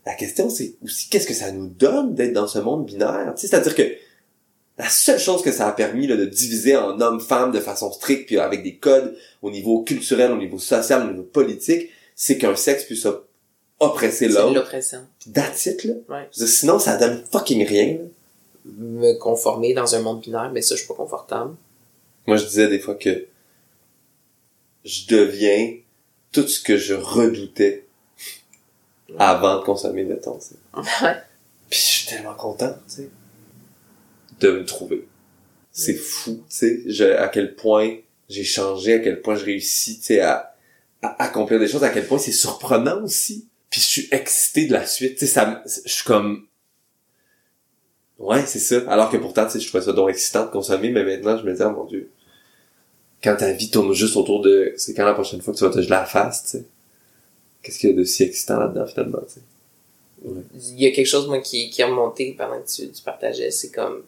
La 0.05 0.13
question, 0.13 0.49
c'est 0.49 0.75
aussi 0.83 1.09
qu'est-ce 1.09 1.25
que 1.27 1.33
ça 1.33 1.51
nous 1.51 1.67
donne 1.67 2.13
d'être 2.13 2.33
dans 2.33 2.47
ce 2.47 2.59
monde 2.59 2.85
binaire, 2.85 3.33
tu 3.35 3.41
sais, 3.41 3.47
c'est-à-dire 3.47 3.73
que 3.75 3.83
la 4.77 4.89
seule 4.89 5.19
chose 5.19 5.41
que 5.41 5.51
ça 5.51 5.67
a 5.67 5.71
permis 5.71 6.05
là, 6.05 6.15
de 6.17 6.25
diviser 6.25 6.75
en 6.75 6.99
hommes-femmes 6.99 7.51
de 7.51 7.59
façon 7.59 7.91
stricte, 7.91 8.27
puis 8.27 8.37
avec 8.37 8.61
des 8.61 8.75
codes 8.75 9.15
au 9.41 9.49
niveau 9.49 9.83
culturel, 9.83 10.31
au 10.31 10.37
niveau 10.37 10.59
social, 10.59 11.07
au 11.07 11.11
niveau 11.11 11.23
politique, 11.23 11.89
c'est 12.13 12.37
qu'un 12.37 12.55
sexe 12.55 12.83
puisse 12.83 13.05
op- 13.05 13.27
oppresser 13.79 14.27
C'est 14.29 14.35
l'autre. 14.39 14.53
l'oppression. 14.53 14.99
Puis 15.19 15.31
That's 15.31 15.65
it, 15.65 15.83
là. 15.85 15.93
Ouais. 16.09 16.27
Sinon, 16.31 16.77
ça 16.77 16.97
donne 16.97 17.23
fucking 17.31 17.65
rien. 17.65 17.93
là. 17.93 17.99
Me 18.65 19.13
conformer 19.19 19.73
dans 19.73 19.93
un 19.95 20.01
monde 20.01 20.21
binaire, 20.21 20.49
mais 20.51 20.61
ça, 20.61 20.75
je 20.75 20.79
suis 20.79 20.87
pas 20.87 20.95
confortable. 20.95 21.55
Moi, 22.25 22.37
je 22.37 22.45
disais 22.45 22.67
des 22.67 22.79
fois 22.79 22.95
que 22.95 23.27
je 24.83 25.07
deviens 25.07 25.77
tout 26.31 26.47
ce 26.47 26.59
que 26.59 26.75
je 26.77 26.95
redoutais 26.95 27.85
avant 29.19 29.59
de 29.59 29.63
consommer 29.63 30.03
le 30.03 30.19
temps, 30.19 30.37
tu 30.39 30.47
sais. 30.55 31.03
Ouais. 31.05 31.15
Puis 31.69 31.79
je 31.79 31.85
suis 31.85 32.07
tellement 32.07 32.33
content, 32.35 32.73
tu 32.87 32.95
sais, 32.95 33.09
de 34.39 34.51
me 34.51 34.65
trouver. 34.65 35.07
C'est 35.71 35.93
fou, 35.95 36.43
tu 36.49 36.55
sais, 36.55 36.81
je- 36.87 37.03
à 37.17 37.27
quel 37.27 37.55
point 37.55 37.97
j'ai 38.29 38.43
changé, 38.43 38.93
à 38.93 38.99
quel 38.99 39.21
point 39.21 39.35
je 39.35 39.45
réussis, 39.45 39.97
tu 39.99 40.05
sais, 40.05 40.21
à, 40.21 40.55
à 41.01 41.23
accomplir 41.23 41.59
des 41.59 41.67
choses, 41.67 41.83
à 41.83 41.89
quel 41.89 42.07
point 42.07 42.17
c'est 42.17 42.31
surprenant 42.31 43.03
aussi. 43.03 43.47
Puis 43.69 43.81
je 43.81 43.85
suis 43.87 44.07
excité 44.11 44.65
de 44.67 44.73
la 44.73 44.85
suite, 44.87 45.13
tu 45.19 45.27
sais, 45.27 45.31
ça, 45.33 45.63
je 45.85 45.91
suis 45.91 46.03
comme, 46.05 46.47
ouais, 48.19 48.45
c'est 48.45 48.59
ça. 48.59 48.81
Alors 48.87 49.09
que 49.09 49.17
pourtant, 49.17 49.45
tu 49.45 49.51
sais, 49.51 49.59
je 49.59 49.67
trouvais 49.67 49.83
ça 49.83 49.93
donc 49.93 50.09
excitant 50.09 50.45
de 50.45 50.51
consommer, 50.51 50.89
mais 50.89 51.03
maintenant, 51.03 51.37
je 51.37 51.43
me 51.43 51.53
dis, 51.53 51.61
oh 51.63 51.71
mon 51.71 51.85
dieu, 51.85 52.09
quand 53.23 53.35
ta 53.35 53.51
vie 53.51 53.69
tourne 53.69 53.93
juste 53.93 54.15
autour 54.15 54.41
de, 54.41 54.73
c'est 54.77 54.93
quand 54.93 55.05
la 55.05 55.13
prochaine 55.13 55.41
fois 55.41 55.53
que 55.53 55.59
tu 55.59 55.65
vas 55.65 55.71
te 55.71 55.79
geler 55.79 55.89
la 55.89 56.05
face, 56.05 56.43
tu 56.43 56.49
sais. 56.49 56.65
Qu'est-ce 57.61 57.79
qu'il 57.79 57.89
y 57.89 57.93
a 57.93 57.95
de 57.95 58.03
si 58.03 58.23
excitant 58.23 58.59
là-dedans, 58.59 58.85
finalement, 58.85 59.19
tu 59.27 59.33
sais? 59.35 59.41
Ouais. 60.23 60.41
Il 60.53 60.81
y 60.81 60.87
a 60.87 60.91
quelque 60.91 61.07
chose, 61.07 61.27
moi, 61.27 61.39
qui, 61.39 61.69
qui 61.69 61.81
est 61.81 61.85
remonté 61.85 62.35
pendant 62.37 62.59
que 62.61 62.67
tu, 62.67 62.91
tu 62.91 63.01
partageais, 63.01 63.51
c'est 63.51 63.71
comme, 63.71 64.03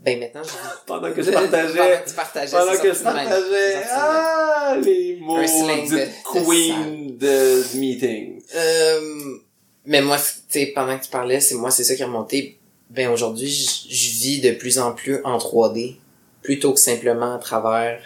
ben, 0.00 0.20
maintenant, 0.20 0.42
je 0.44 0.50
Pendant 0.86 1.12
que 1.12 1.22
je 1.22 1.30
Pendant 1.30 1.48
partageais, 1.48 2.02
que 2.04 2.08
tu 2.08 2.14
partageais, 2.14 2.56
pendant 2.56 2.80
que 2.80 2.94
je 2.94 3.02
partageais, 3.02 3.82
ah, 3.90 4.76
les 4.80 5.16
mots 5.16 5.40
de 5.40 6.44
queen 6.44 7.16
de 7.16 7.76
meeting. 7.76 8.40
Euh, 8.54 9.38
mais 9.86 10.00
moi, 10.00 10.16
tu 10.16 10.24
sais, 10.48 10.66
pendant 10.66 10.96
que 10.98 11.04
tu 11.04 11.10
parlais, 11.10 11.40
c'est 11.40 11.56
moi, 11.56 11.72
c'est 11.72 11.82
ça 11.82 11.96
qui 11.96 12.02
est 12.02 12.04
remonté. 12.04 12.57
Ben, 12.90 13.10
aujourd'hui, 13.10 13.48
je 13.88 14.10
vis 14.20 14.40
de 14.40 14.52
plus 14.52 14.78
en 14.78 14.92
plus 14.92 15.22
en 15.24 15.38
3D, 15.38 15.96
plutôt 16.42 16.72
que 16.72 16.80
simplement 16.80 17.34
à 17.34 17.38
travers 17.38 18.00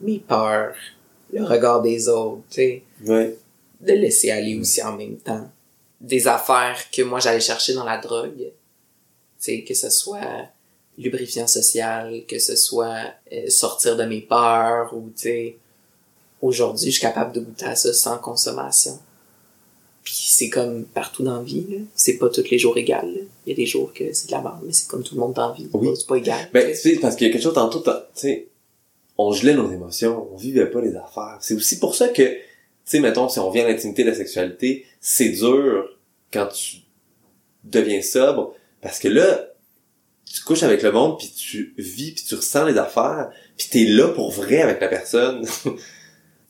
mes 0.00 0.18
peurs, 0.18 0.74
le 1.32 1.44
regard 1.44 1.82
des 1.82 2.08
autres, 2.08 2.42
tu 2.50 2.54
sais, 2.56 2.82
Ouais. 3.06 3.36
de 3.80 3.92
laisser 3.92 4.30
aller 4.30 4.58
aussi 4.58 4.82
en 4.82 4.92
même 4.96 5.16
temps. 5.18 5.48
Des 6.00 6.26
affaires 6.26 6.78
que 6.90 7.02
moi, 7.02 7.20
j'allais 7.20 7.40
chercher 7.40 7.74
dans 7.74 7.84
la 7.84 7.98
drogue, 7.98 8.32
tu 8.38 8.52
sais, 9.38 9.62
que 9.62 9.74
ce 9.74 9.88
soit 9.90 10.48
lubrifiant 10.98 11.46
social, 11.46 12.22
que 12.28 12.38
ce 12.38 12.56
soit 12.56 13.12
euh, 13.32 13.48
sortir 13.48 13.96
de 13.96 14.04
mes 14.04 14.20
peurs, 14.20 14.92
ou, 14.94 15.10
tu 15.14 15.22
sais, 15.22 15.56
aujourd'hui, 16.42 16.86
je 16.86 16.98
suis 16.98 17.00
capable 17.00 17.32
de 17.32 17.40
goûter 17.40 17.66
à 17.66 17.76
ça 17.76 17.92
sans 17.92 18.18
consommation. 18.18 18.98
Puis 20.04 20.26
c'est 20.28 20.50
comme 20.50 20.84
partout 20.84 21.22
dans 21.22 21.38
la 21.38 21.42
vie, 21.42 21.66
là. 21.68 21.78
C'est 21.94 22.18
pas 22.18 22.28
tous 22.28 22.50
les 22.50 22.58
jours 22.58 22.76
égal, 22.76 23.06
là. 23.06 23.20
Il 23.46 23.50
y 23.50 23.52
a 23.52 23.56
des 23.56 23.66
jours 23.66 23.92
que 23.94 24.12
c'est 24.12 24.26
de 24.26 24.32
la 24.32 24.42
merde, 24.42 24.60
mais 24.64 24.72
c'est 24.72 24.86
comme 24.86 25.02
tout 25.02 25.14
le 25.14 25.20
monde 25.20 25.32
dans 25.32 25.48
la 25.48 25.54
vie. 25.54 25.66
Oui. 25.72 25.88
C'est 25.96 26.06
pas 26.06 26.16
égal. 26.16 26.48
Ben, 26.52 26.70
tu 26.70 26.76
sais. 26.76 26.96
parce 26.96 27.16
qu'il 27.16 27.26
y 27.26 27.30
a 27.30 27.32
quelque 27.32 27.42
chose 27.42 27.54
tantôt, 27.54 27.80
tu 27.80 27.90
sais, 28.14 28.48
on 29.16 29.32
gelait 29.32 29.54
nos 29.54 29.70
émotions, 29.72 30.28
on 30.32 30.36
vivait 30.36 30.66
pas 30.66 30.82
les 30.82 30.94
affaires. 30.94 31.38
C'est 31.40 31.54
aussi 31.54 31.78
pour 31.78 31.94
ça 31.94 32.08
que, 32.08 32.22
tu 32.22 32.38
sais, 32.84 33.00
mettons, 33.00 33.28
si 33.30 33.38
on 33.38 33.50
vient 33.50 33.64
à 33.64 33.68
l'intimité 33.68 34.04
de 34.04 34.10
la 34.10 34.14
sexualité, 34.14 34.84
c'est 35.00 35.30
dur 35.30 35.88
quand 36.32 36.48
tu 36.48 36.78
deviens 37.64 38.02
sobre, 38.02 38.54
parce 38.82 38.98
que 38.98 39.08
là, 39.08 39.48
tu 40.26 40.42
couches 40.42 40.64
avec 40.64 40.82
le 40.82 40.92
monde, 40.92 41.18
puis 41.18 41.32
tu 41.34 41.74
vis, 41.78 42.12
puis 42.12 42.24
tu 42.24 42.34
ressens 42.34 42.66
les 42.66 42.76
affaires, 42.76 43.30
puis 43.56 43.68
t'es 43.70 43.84
là 43.84 44.08
pour 44.08 44.30
vrai 44.32 44.60
avec 44.60 44.80
la 44.80 44.88
personne. 44.88 45.46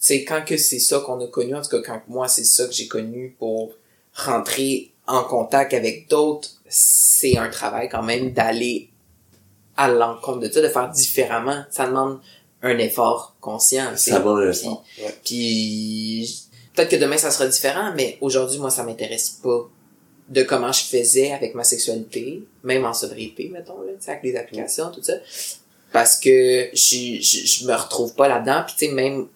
c'est 0.07 0.23
quand 0.23 0.45
que 0.45 0.59
c'est 0.59 0.81
ça 0.81 1.01
qu'on 1.01 1.19
a 1.25 1.27
connu, 1.29 1.55
en 1.55 1.63
tout 1.63 1.71
cas 1.71 1.81
quand 1.81 2.03
moi 2.09 2.29
c'est 2.29 2.45
ça 2.45 2.67
que 2.67 2.75
j'ai 2.75 2.89
connu 2.89 3.35
pour 3.39 3.73
rentrer 4.13 4.93
en 5.07 5.25
contact 5.25 5.73
avec 5.73 6.11
d'autres, 6.11 6.51
c'est 6.69 7.39
un 7.39 7.49
travail 7.49 7.89
quand 7.89 8.03
même 8.03 8.35
d'aller 8.35 8.91
à 9.79 9.89
l'encontre 9.89 10.41
de 10.41 10.53
ça, 10.53 10.61
de 10.61 10.69
faire 10.69 10.91
différemment. 10.91 11.65
Ça 11.71 11.87
demande 11.87 12.21
un 12.61 12.77
effort 12.77 13.35
conscient. 13.41 13.97
Ça 13.97 14.19
va 14.19 14.45
le. 14.45 14.51
Ouais. 14.51 15.15
Puis 15.25 16.49
peut-être 16.75 16.91
que 16.91 16.97
demain 16.97 17.17
ça 17.17 17.31
sera 17.31 17.47
différent, 17.47 17.95
mais 17.97 18.19
aujourd'hui 18.21 18.59
moi 18.59 18.69
ça 18.69 18.83
m'intéresse 18.83 19.31
pas 19.43 19.71
de 20.29 20.43
comment 20.43 20.71
je 20.71 20.85
faisais 20.85 21.33
avec 21.33 21.55
ma 21.55 21.65
sexualité, 21.65 22.43
même 22.63 22.85
en 22.85 22.93
sobriété 22.93 23.49
mettons 23.49 23.81
là, 23.81 23.93
avec 24.07 24.23
les 24.23 24.37
applications 24.37 24.91
tout 24.91 25.03
ça, 25.03 25.15
parce 25.95 26.19
que 26.19 26.69
je 26.75 27.23
je, 27.23 27.47
je 27.47 27.67
me 27.67 27.73
retrouve 27.73 28.15
pas 28.15 28.29
là-dedans. 28.29 28.65
Puis 28.67 28.75
tu 28.79 28.87
sais 28.87 28.93
même 28.93 29.29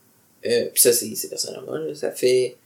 euh, 0.46 0.66
puis 0.72 0.80
ça 0.82 0.92
c'est 0.92 1.14
c'est 1.14 1.28
personnellement 1.28 1.72
là, 1.72 1.94
ça 1.94 2.10
fait 2.12 2.56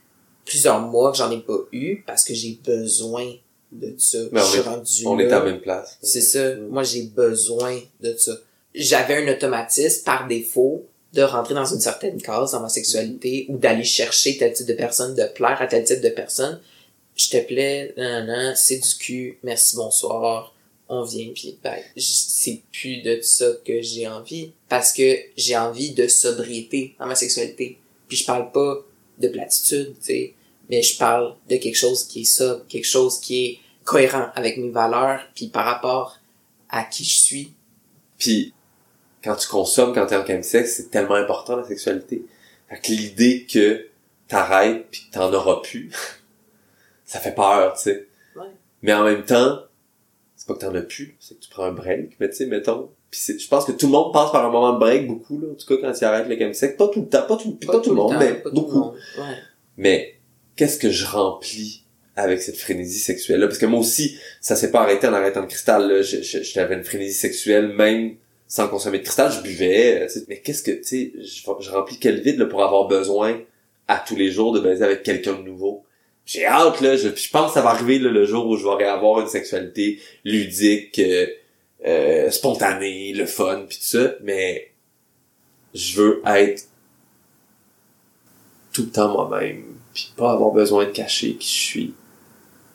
plusieurs 0.45 0.79
mois 0.81 1.11
que 1.11 1.17
j'en 1.17 1.31
ai 1.31 1.39
pas 1.39 1.57
eu 1.71 2.03
parce 2.05 2.23
que 2.23 2.33
j'ai 2.33 2.59
besoin 2.65 3.33
de 3.71 3.95
ça. 3.97 4.19
Mais 4.31 4.41
on 4.41 4.43
je 4.43 4.49
suis 4.51 4.59
est- 4.59 4.61
rendu 4.61 5.03
On 5.07 5.15
là. 5.15 5.23
est 5.23 5.31
à 5.31 5.39
la 5.39 5.45
même 5.45 5.61
place. 5.61 5.97
C'est 6.03 6.21
ça. 6.21 6.55
Moi, 6.69 6.83
j'ai 6.83 7.03
besoin 7.03 7.79
de 8.01 8.15
ça. 8.17 8.33
J'avais 8.75 9.15
un 9.27 9.33
automatisme 9.33 10.03
par 10.03 10.27
défaut 10.27 10.85
de 11.13 11.21
rentrer 11.23 11.53
dans 11.55 11.65
une 11.65 11.79
certaine 11.79 12.21
case 12.21 12.51
dans 12.51 12.59
ma 12.59 12.69
sexualité 12.69 13.45
ou 13.49 13.57
d'aller 13.57 13.83
chercher 13.83 14.37
tel 14.37 14.53
type 14.53 14.67
de 14.67 14.73
personne, 14.73 15.15
de 15.15 15.23
plaire 15.33 15.57
à 15.61 15.65
tel 15.67 15.83
type 15.85 16.01
de 16.01 16.09
personne. 16.09 16.59
Je 17.15 17.29
te 17.29 17.37
plais, 17.37 17.93
nan, 17.97 18.25
nan, 18.27 18.53
c'est 18.55 18.77
du 18.79 18.95
cul, 18.99 19.39
merci, 19.43 19.75
bonsoir, 19.75 20.53
on 20.89 21.03
vient, 21.03 21.31
puis 21.33 21.57
ben, 21.63 21.77
c'est 21.97 22.61
plus 22.71 23.01
de 23.01 23.21
ça 23.21 23.47
que 23.65 23.81
j'ai 23.81 24.07
envie. 24.07 24.51
Parce 24.69 24.91
que 24.91 25.17
j'ai 25.37 25.57
envie 25.57 25.91
de 25.91 26.07
sobriété 26.07 26.95
dans 26.99 27.05
ma 27.05 27.15
sexualité. 27.15 27.79
Puis 28.07 28.17
je 28.17 28.25
parle 28.25 28.51
pas 28.51 28.77
de 29.17 29.27
platitude, 29.27 29.95
tu 29.99 30.05
sais, 30.05 30.33
mais 30.69 30.81
je 30.81 30.97
parle 30.97 31.35
de 31.49 31.57
quelque 31.57 31.75
chose 31.75 32.05
qui 32.05 32.21
est 32.21 32.25
ça, 32.25 32.61
quelque 32.67 32.85
chose 32.85 33.19
qui 33.19 33.45
est 33.45 33.59
cohérent 33.83 34.29
avec 34.35 34.57
mes 34.57 34.69
valeurs, 34.69 35.21
puis 35.35 35.47
par 35.47 35.65
rapport 35.65 36.19
à 36.69 36.83
qui 36.83 37.03
je 37.03 37.17
suis. 37.17 37.53
Puis 38.17 38.53
quand 39.23 39.35
tu 39.35 39.47
consommes, 39.47 39.93
quand 39.93 40.05
t'es 40.05 40.15
en 40.15 40.25
chemsex, 40.25 40.75
c'est 40.75 40.89
tellement 40.89 41.15
important 41.15 41.55
la 41.55 41.67
sexualité. 41.67 42.25
Fait 42.69 42.79
que 42.79 42.91
l'idée 42.91 43.45
que 43.45 43.87
t'arrêtes 44.27 44.87
puis 44.89 45.07
que 45.07 45.13
t'en 45.15 45.31
auras 45.33 45.61
plus, 45.61 45.91
ça 47.05 47.19
fait 47.19 47.35
peur, 47.35 47.73
tu 47.75 47.83
sais. 47.83 48.07
Ouais. 48.35 48.47
Mais 48.81 48.93
en 48.93 49.03
même 49.03 49.23
temps, 49.23 49.59
c'est 50.45 50.47
pas 50.47 50.55
que 50.55 50.59
t'en 50.59 50.75
as 50.75 50.81
plus, 50.81 51.15
c'est 51.21 51.35
que 51.35 51.43
tu 51.43 51.49
prends 51.49 51.63
un 51.63 51.71
break, 51.71 52.17
mais 52.19 52.29
tu 52.29 52.35
sais, 52.35 52.45
mettons. 52.47 52.89
Puis 53.09 53.21
c'est- 53.23 53.39
je 53.39 53.47
pense 53.47 53.63
que 53.63 53.71
tout 53.71 53.85
le 53.85 53.93
monde 53.93 54.11
passe 54.11 54.29
par 54.31 54.45
un 54.45 54.49
moment 54.51 54.73
de 54.73 54.79
break, 54.79 55.07
beaucoup, 55.07 55.39
là, 55.39 55.47
en 55.51 55.55
tout 55.55 55.65
cas 55.65 55.75
quand 55.81 55.93
il 55.97 56.03
arrête 56.03 56.27
le 56.27 56.37
chemsex. 56.37 56.75
Pas 56.75 56.87
tout 56.89 57.01
le 57.01 57.07
temps, 57.07 57.25
pas 57.25 57.37
tout, 57.37 57.51
pas 57.65 57.79
tout 57.79 57.91
le 57.91 57.95
monde, 57.95 58.11
temps, 58.13 58.19
mais 58.19 58.33
pas 58.33 58.49
beaucoup. 58.49 58.77
monde. 58.79 58.95
Ouais. 59.17 59.35
Mais 59.77 60.15
qu'est-ce 60.57 60.77
que 60.77 60.89
je 60.89 61.05
remplis 61.05 61.85
avec 62.17 62.41
cette 62.41 62.57
frénésie 62.57 62.99
sexuelle-là? 62.99 63.47
Parce 63.47 63.57
que 63.59 63.65
moi 63.65 63.79
aussi, 63.79 64.17
ça 64.41 64.55
s'est 64.57 64.69
pas 64.71 64.81
arrêté 64.81 65.07
en 65.07 65.13
arrêtant 65.13 65.41
le 65.41 65.47
cristal. 65.47 65.87
Là. 65.87 66.01
Je- 66.01 66.21
je- 66.21 66.43
J'avais 66.43 66.75
une 66.75 66.83
frénésie 66.83 67.13
sexuelle, 67.17 67.69
même 67.69 68.15
sans 68.47 68.67
consommer 68.67 68.97
de 68.99 69.03
cristal, 69.03 69.31
je 69.31 69.41
buvais. 69.41 70.01
euh. 70.03 70.07
Mais 70.27 70.41
qu'est-ce 70.41 70.61
que, 70.61 70.71
tu 70.71 70.83
sais, 70.83 71.13
je, 71.19 71.43
je 71.63 71.71
remplis 71.71 71.97
quel 71.99 72.19
vide 72.21 72.37
là, 72.37 72.45
pour 72.47 72.61
avoir 72.63 72.87
besoin 72.87 73.39
à 73.87 74.03
tous 74.05 74.15
les 74.17 74.29
jours 74.31 74.51
de 74.51 74.59
baiser 74.59 74.83
avec 74.83 75.03
quelqu'un 75.03 75.33
de 75.33 75.43
nouveau? 75.43 75.85
J'ai 76.25 76.45
hâte, 76.45 76.81
là. 76.81 76.95
Je, 76.95 77.09
je 77.15 77.29
pense 77.29 77.49
que 77.49 77.53
ça 77.55 77.61
va 77.61 77.71
arriver 77.71 77.99
là, 77.99 78.09
le 78.09 78.25
jour 78.25 78.47
où 78.47 78.57
je 78.57 78.65
vais 78.65 78.85
avoir 78.85 79.21
une 79.21 79.27
sexualité 79.27 79.99
ludique, 80.23 80.99
euh, 80.99 81.27
euh, 81.85 82.31
spontanée, 82.31 83.13
le 83.13 83.25
fun, 83.25 83.65
puis 83.67 83.77
tout 83.77 83.83
ça. 83.85 84.13
Mais 84.21 84.71
je 85.73 86.01
veux 86.01 86.21
être 86.25 86.67
tout 88.71 88.83
le 88.83 88.89
temps 88.89 89.11
moi-même, 89.11 89.63
puis 89.93 90.13
pas 90.15 90.31
avoir 90.31 90.51
besoin 90.51 90.85
de 90.85 90.91
cacher 90.91 91.35
qui 91.35 91.47
je 91.47 91.61
suis. 91.61 91.93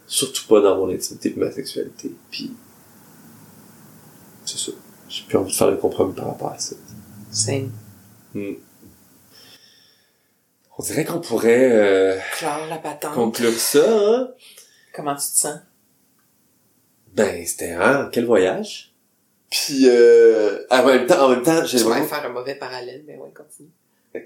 Surtout 0.06 0.46
pas 0.46 0.60
dans 0.60 0.76
mon 0.76 0.92
intimité 0.92 1.32
et 1.36 1.38
ma 1.38 1.50
sexualité. 1.50 2.12
Puis 2.30 2.50
c'est 4.44 4.58
ça. 4.58 4.72
J'ai 5.08 5.24
plus 5.24 5.36
envie 5.36 5.50
de 5.50 5.56
faire 5.56 5.70
le 5.70 5.76
compromis 5.76 6.14
par 6.14 6.28
rapport 6.28 6.52
à 6.52 6.58
ça. 6.58 6.76
Same. 7.30 7.70
Hmm. 8.34 8.54
On 10.78 10.82
dirait 10.82 11.04
qu'on 11.04 11.18
pourrait 11.20 11.70
euh, 11.72 12.18
Clore 12.38 12.66
la 12.70 12.78
patente. 12.78 13.12
conclure 13.14 13.52
ça, 13.52 13.80
hein? 13.84 14.28
Comment 14.94 15.14
tu 15.16 15.22
te 15.32 15.38
sens? 15.38 15.58
Ben, 17.14 17.44
c'était 17.44 17.72
hein, 17.72 18.08
quel 18.12 18.26
voyage? 18.26 18.92
Puis 19.50 19.88
euh, 19.88 20.60
en 20.70 20.84
même 20.86 21.06
temps, 21.06 21.24
en 21.26 21.28
même 21.30 21.42
temps, 21.42 21.64
j'ai 21.64 21.78
Je 21.78 21.82
pourrais 21.82 22.00
vraiment 22.00 22.14
faire 22.14 22.26
un 22.26 22.32
mauvais 22.32 22.54
parallèle, 22.54 23.02
mais 23.06 23.16
ouais, 23.16 23.30
continue. 23.36 23.70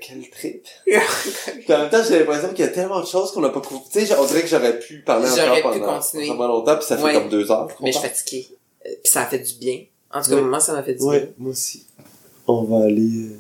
quel 0.01 0.29
trip? 0.31 0.67
Puis 0.85 1.73
en 1.75 1.79
même 1.79 1.91
temps, 1.91 2.03
j'ai 2.07 2.19
l'impression 2.19 2.49
qu'il 2.51 2.65
y 2.65 2.69
a 2.69 2.73
tellement 2.73 3.01
de 3.01 3.07
choses 3.07 3.31
qu'on 3.33 3.41
n'a 3.41 3.49
pas 3.51 3.61
couvert. 3.61 3.83
Tu 3.91 4.05
sais, 4.05 4.15
on 4.19 4.25
dirait 4.27 4.43
que 4.43 4.49
j'aurais 4.49 4.79
pu 4.79 5.01
parler 5.03 5.31
encore 5.31 5.57
pu 5.73 5.79
pendant 5.81 5.99
continuer. 5.99 6.27
vraiment 6.29 6.49
longtemps, 6.49 6.77
puis 6.77 6.85
ça 6.87 6.97
fait 6.99 7.05
Ouais. 7.05 7.13
comme 7.15 7.29
deux 7.29 7.51
heures. 7.51 7.69
mais 7.81 7.93
je 7.93 7.99
suis 7.99 8.09
fatiguée. 8.09 8.49
Euh, 8.85 8.91
Puis 9.03 9.11
ça 9.13 9.23
a 9.23 9.27
fait 9.27 9.39
du 9.39 9.55
bien. 9.55 9.85
En 10.13 10.21
tout 10.21 10.31
cas, 10.31 10.37
Ouais. 10.37 10.43
moi, 10.43 10.61
ça 10.61 10.73
m'a 10.73 10.83
fait 10.83 10.95
du 10.95 11.03
Ouais, 11.05 11.33
moi 11.39 11.53
aussi. 11.53 11.87
On 12.47 12.65
va 12.65 12.85
aller 12.87 13.29
euh, 13.31 13.39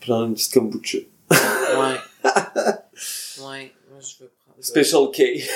prendre 0.00 0.26
une 0.26 0.34
petite 0.34 0.54
kombucha. 0.54 0.98
bien. 1.30 1.38
Ouais. 1.80 1.96
ouais. 3.48 3.72
Moi, 3.90 4.00
je 4.00 4.22
veux 4.22 4.30
prendre. 4.44 4.58
Special 4.60 5.10
K. 5.12 5.48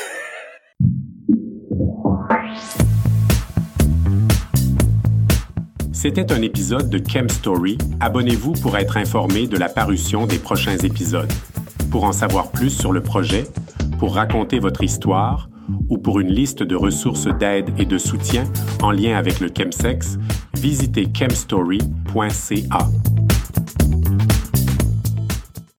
C'était 5.93 6.33
un 6.33 6.43
épisode 6.43 6.91
de 6.91 6.99
Chem 6.99 7.29
Story. 7.29 7.79
Abonnez-vous 8.01 8.55
pour 8.55 8.77
être 8.77 8.97
informé 8.97 9.47
de 9.47 9.57
la 9.57 9.69
parution 9.69 10.27
des 10.27 10.39
prochains 10.39 10.77
épisodes. 10.79 11.33
Pour 11.93 12.03
en 12.03 12.13
savoir 12.13 12.51
plus 12.51 12.71
sur 12.71 12.91
le 12.91 13.03
projet, 13.03 13.45
pour 14.01 14.17
raconter 14.17 14.59
votre 14.59 14.83
histoire 14.83 15.49
ou 15.89 15.99
pour 15.99 16.19
une 16.19 16.33
liste 16.33 16.65
de 16.65 16.75
ressources 16.75 17.29
d'aide 17.39 17.71
et 17.79 17.85
de 17.85 17.99
soutien 17.99 18.51
en 18.83 18.91
lien 18.91 19.17
avec 19.17 19.39
le 19.39 19.49
chemsex, 19.57 20.19
visitez 20.55 21.07
chemstory.ca. 21.17 22.89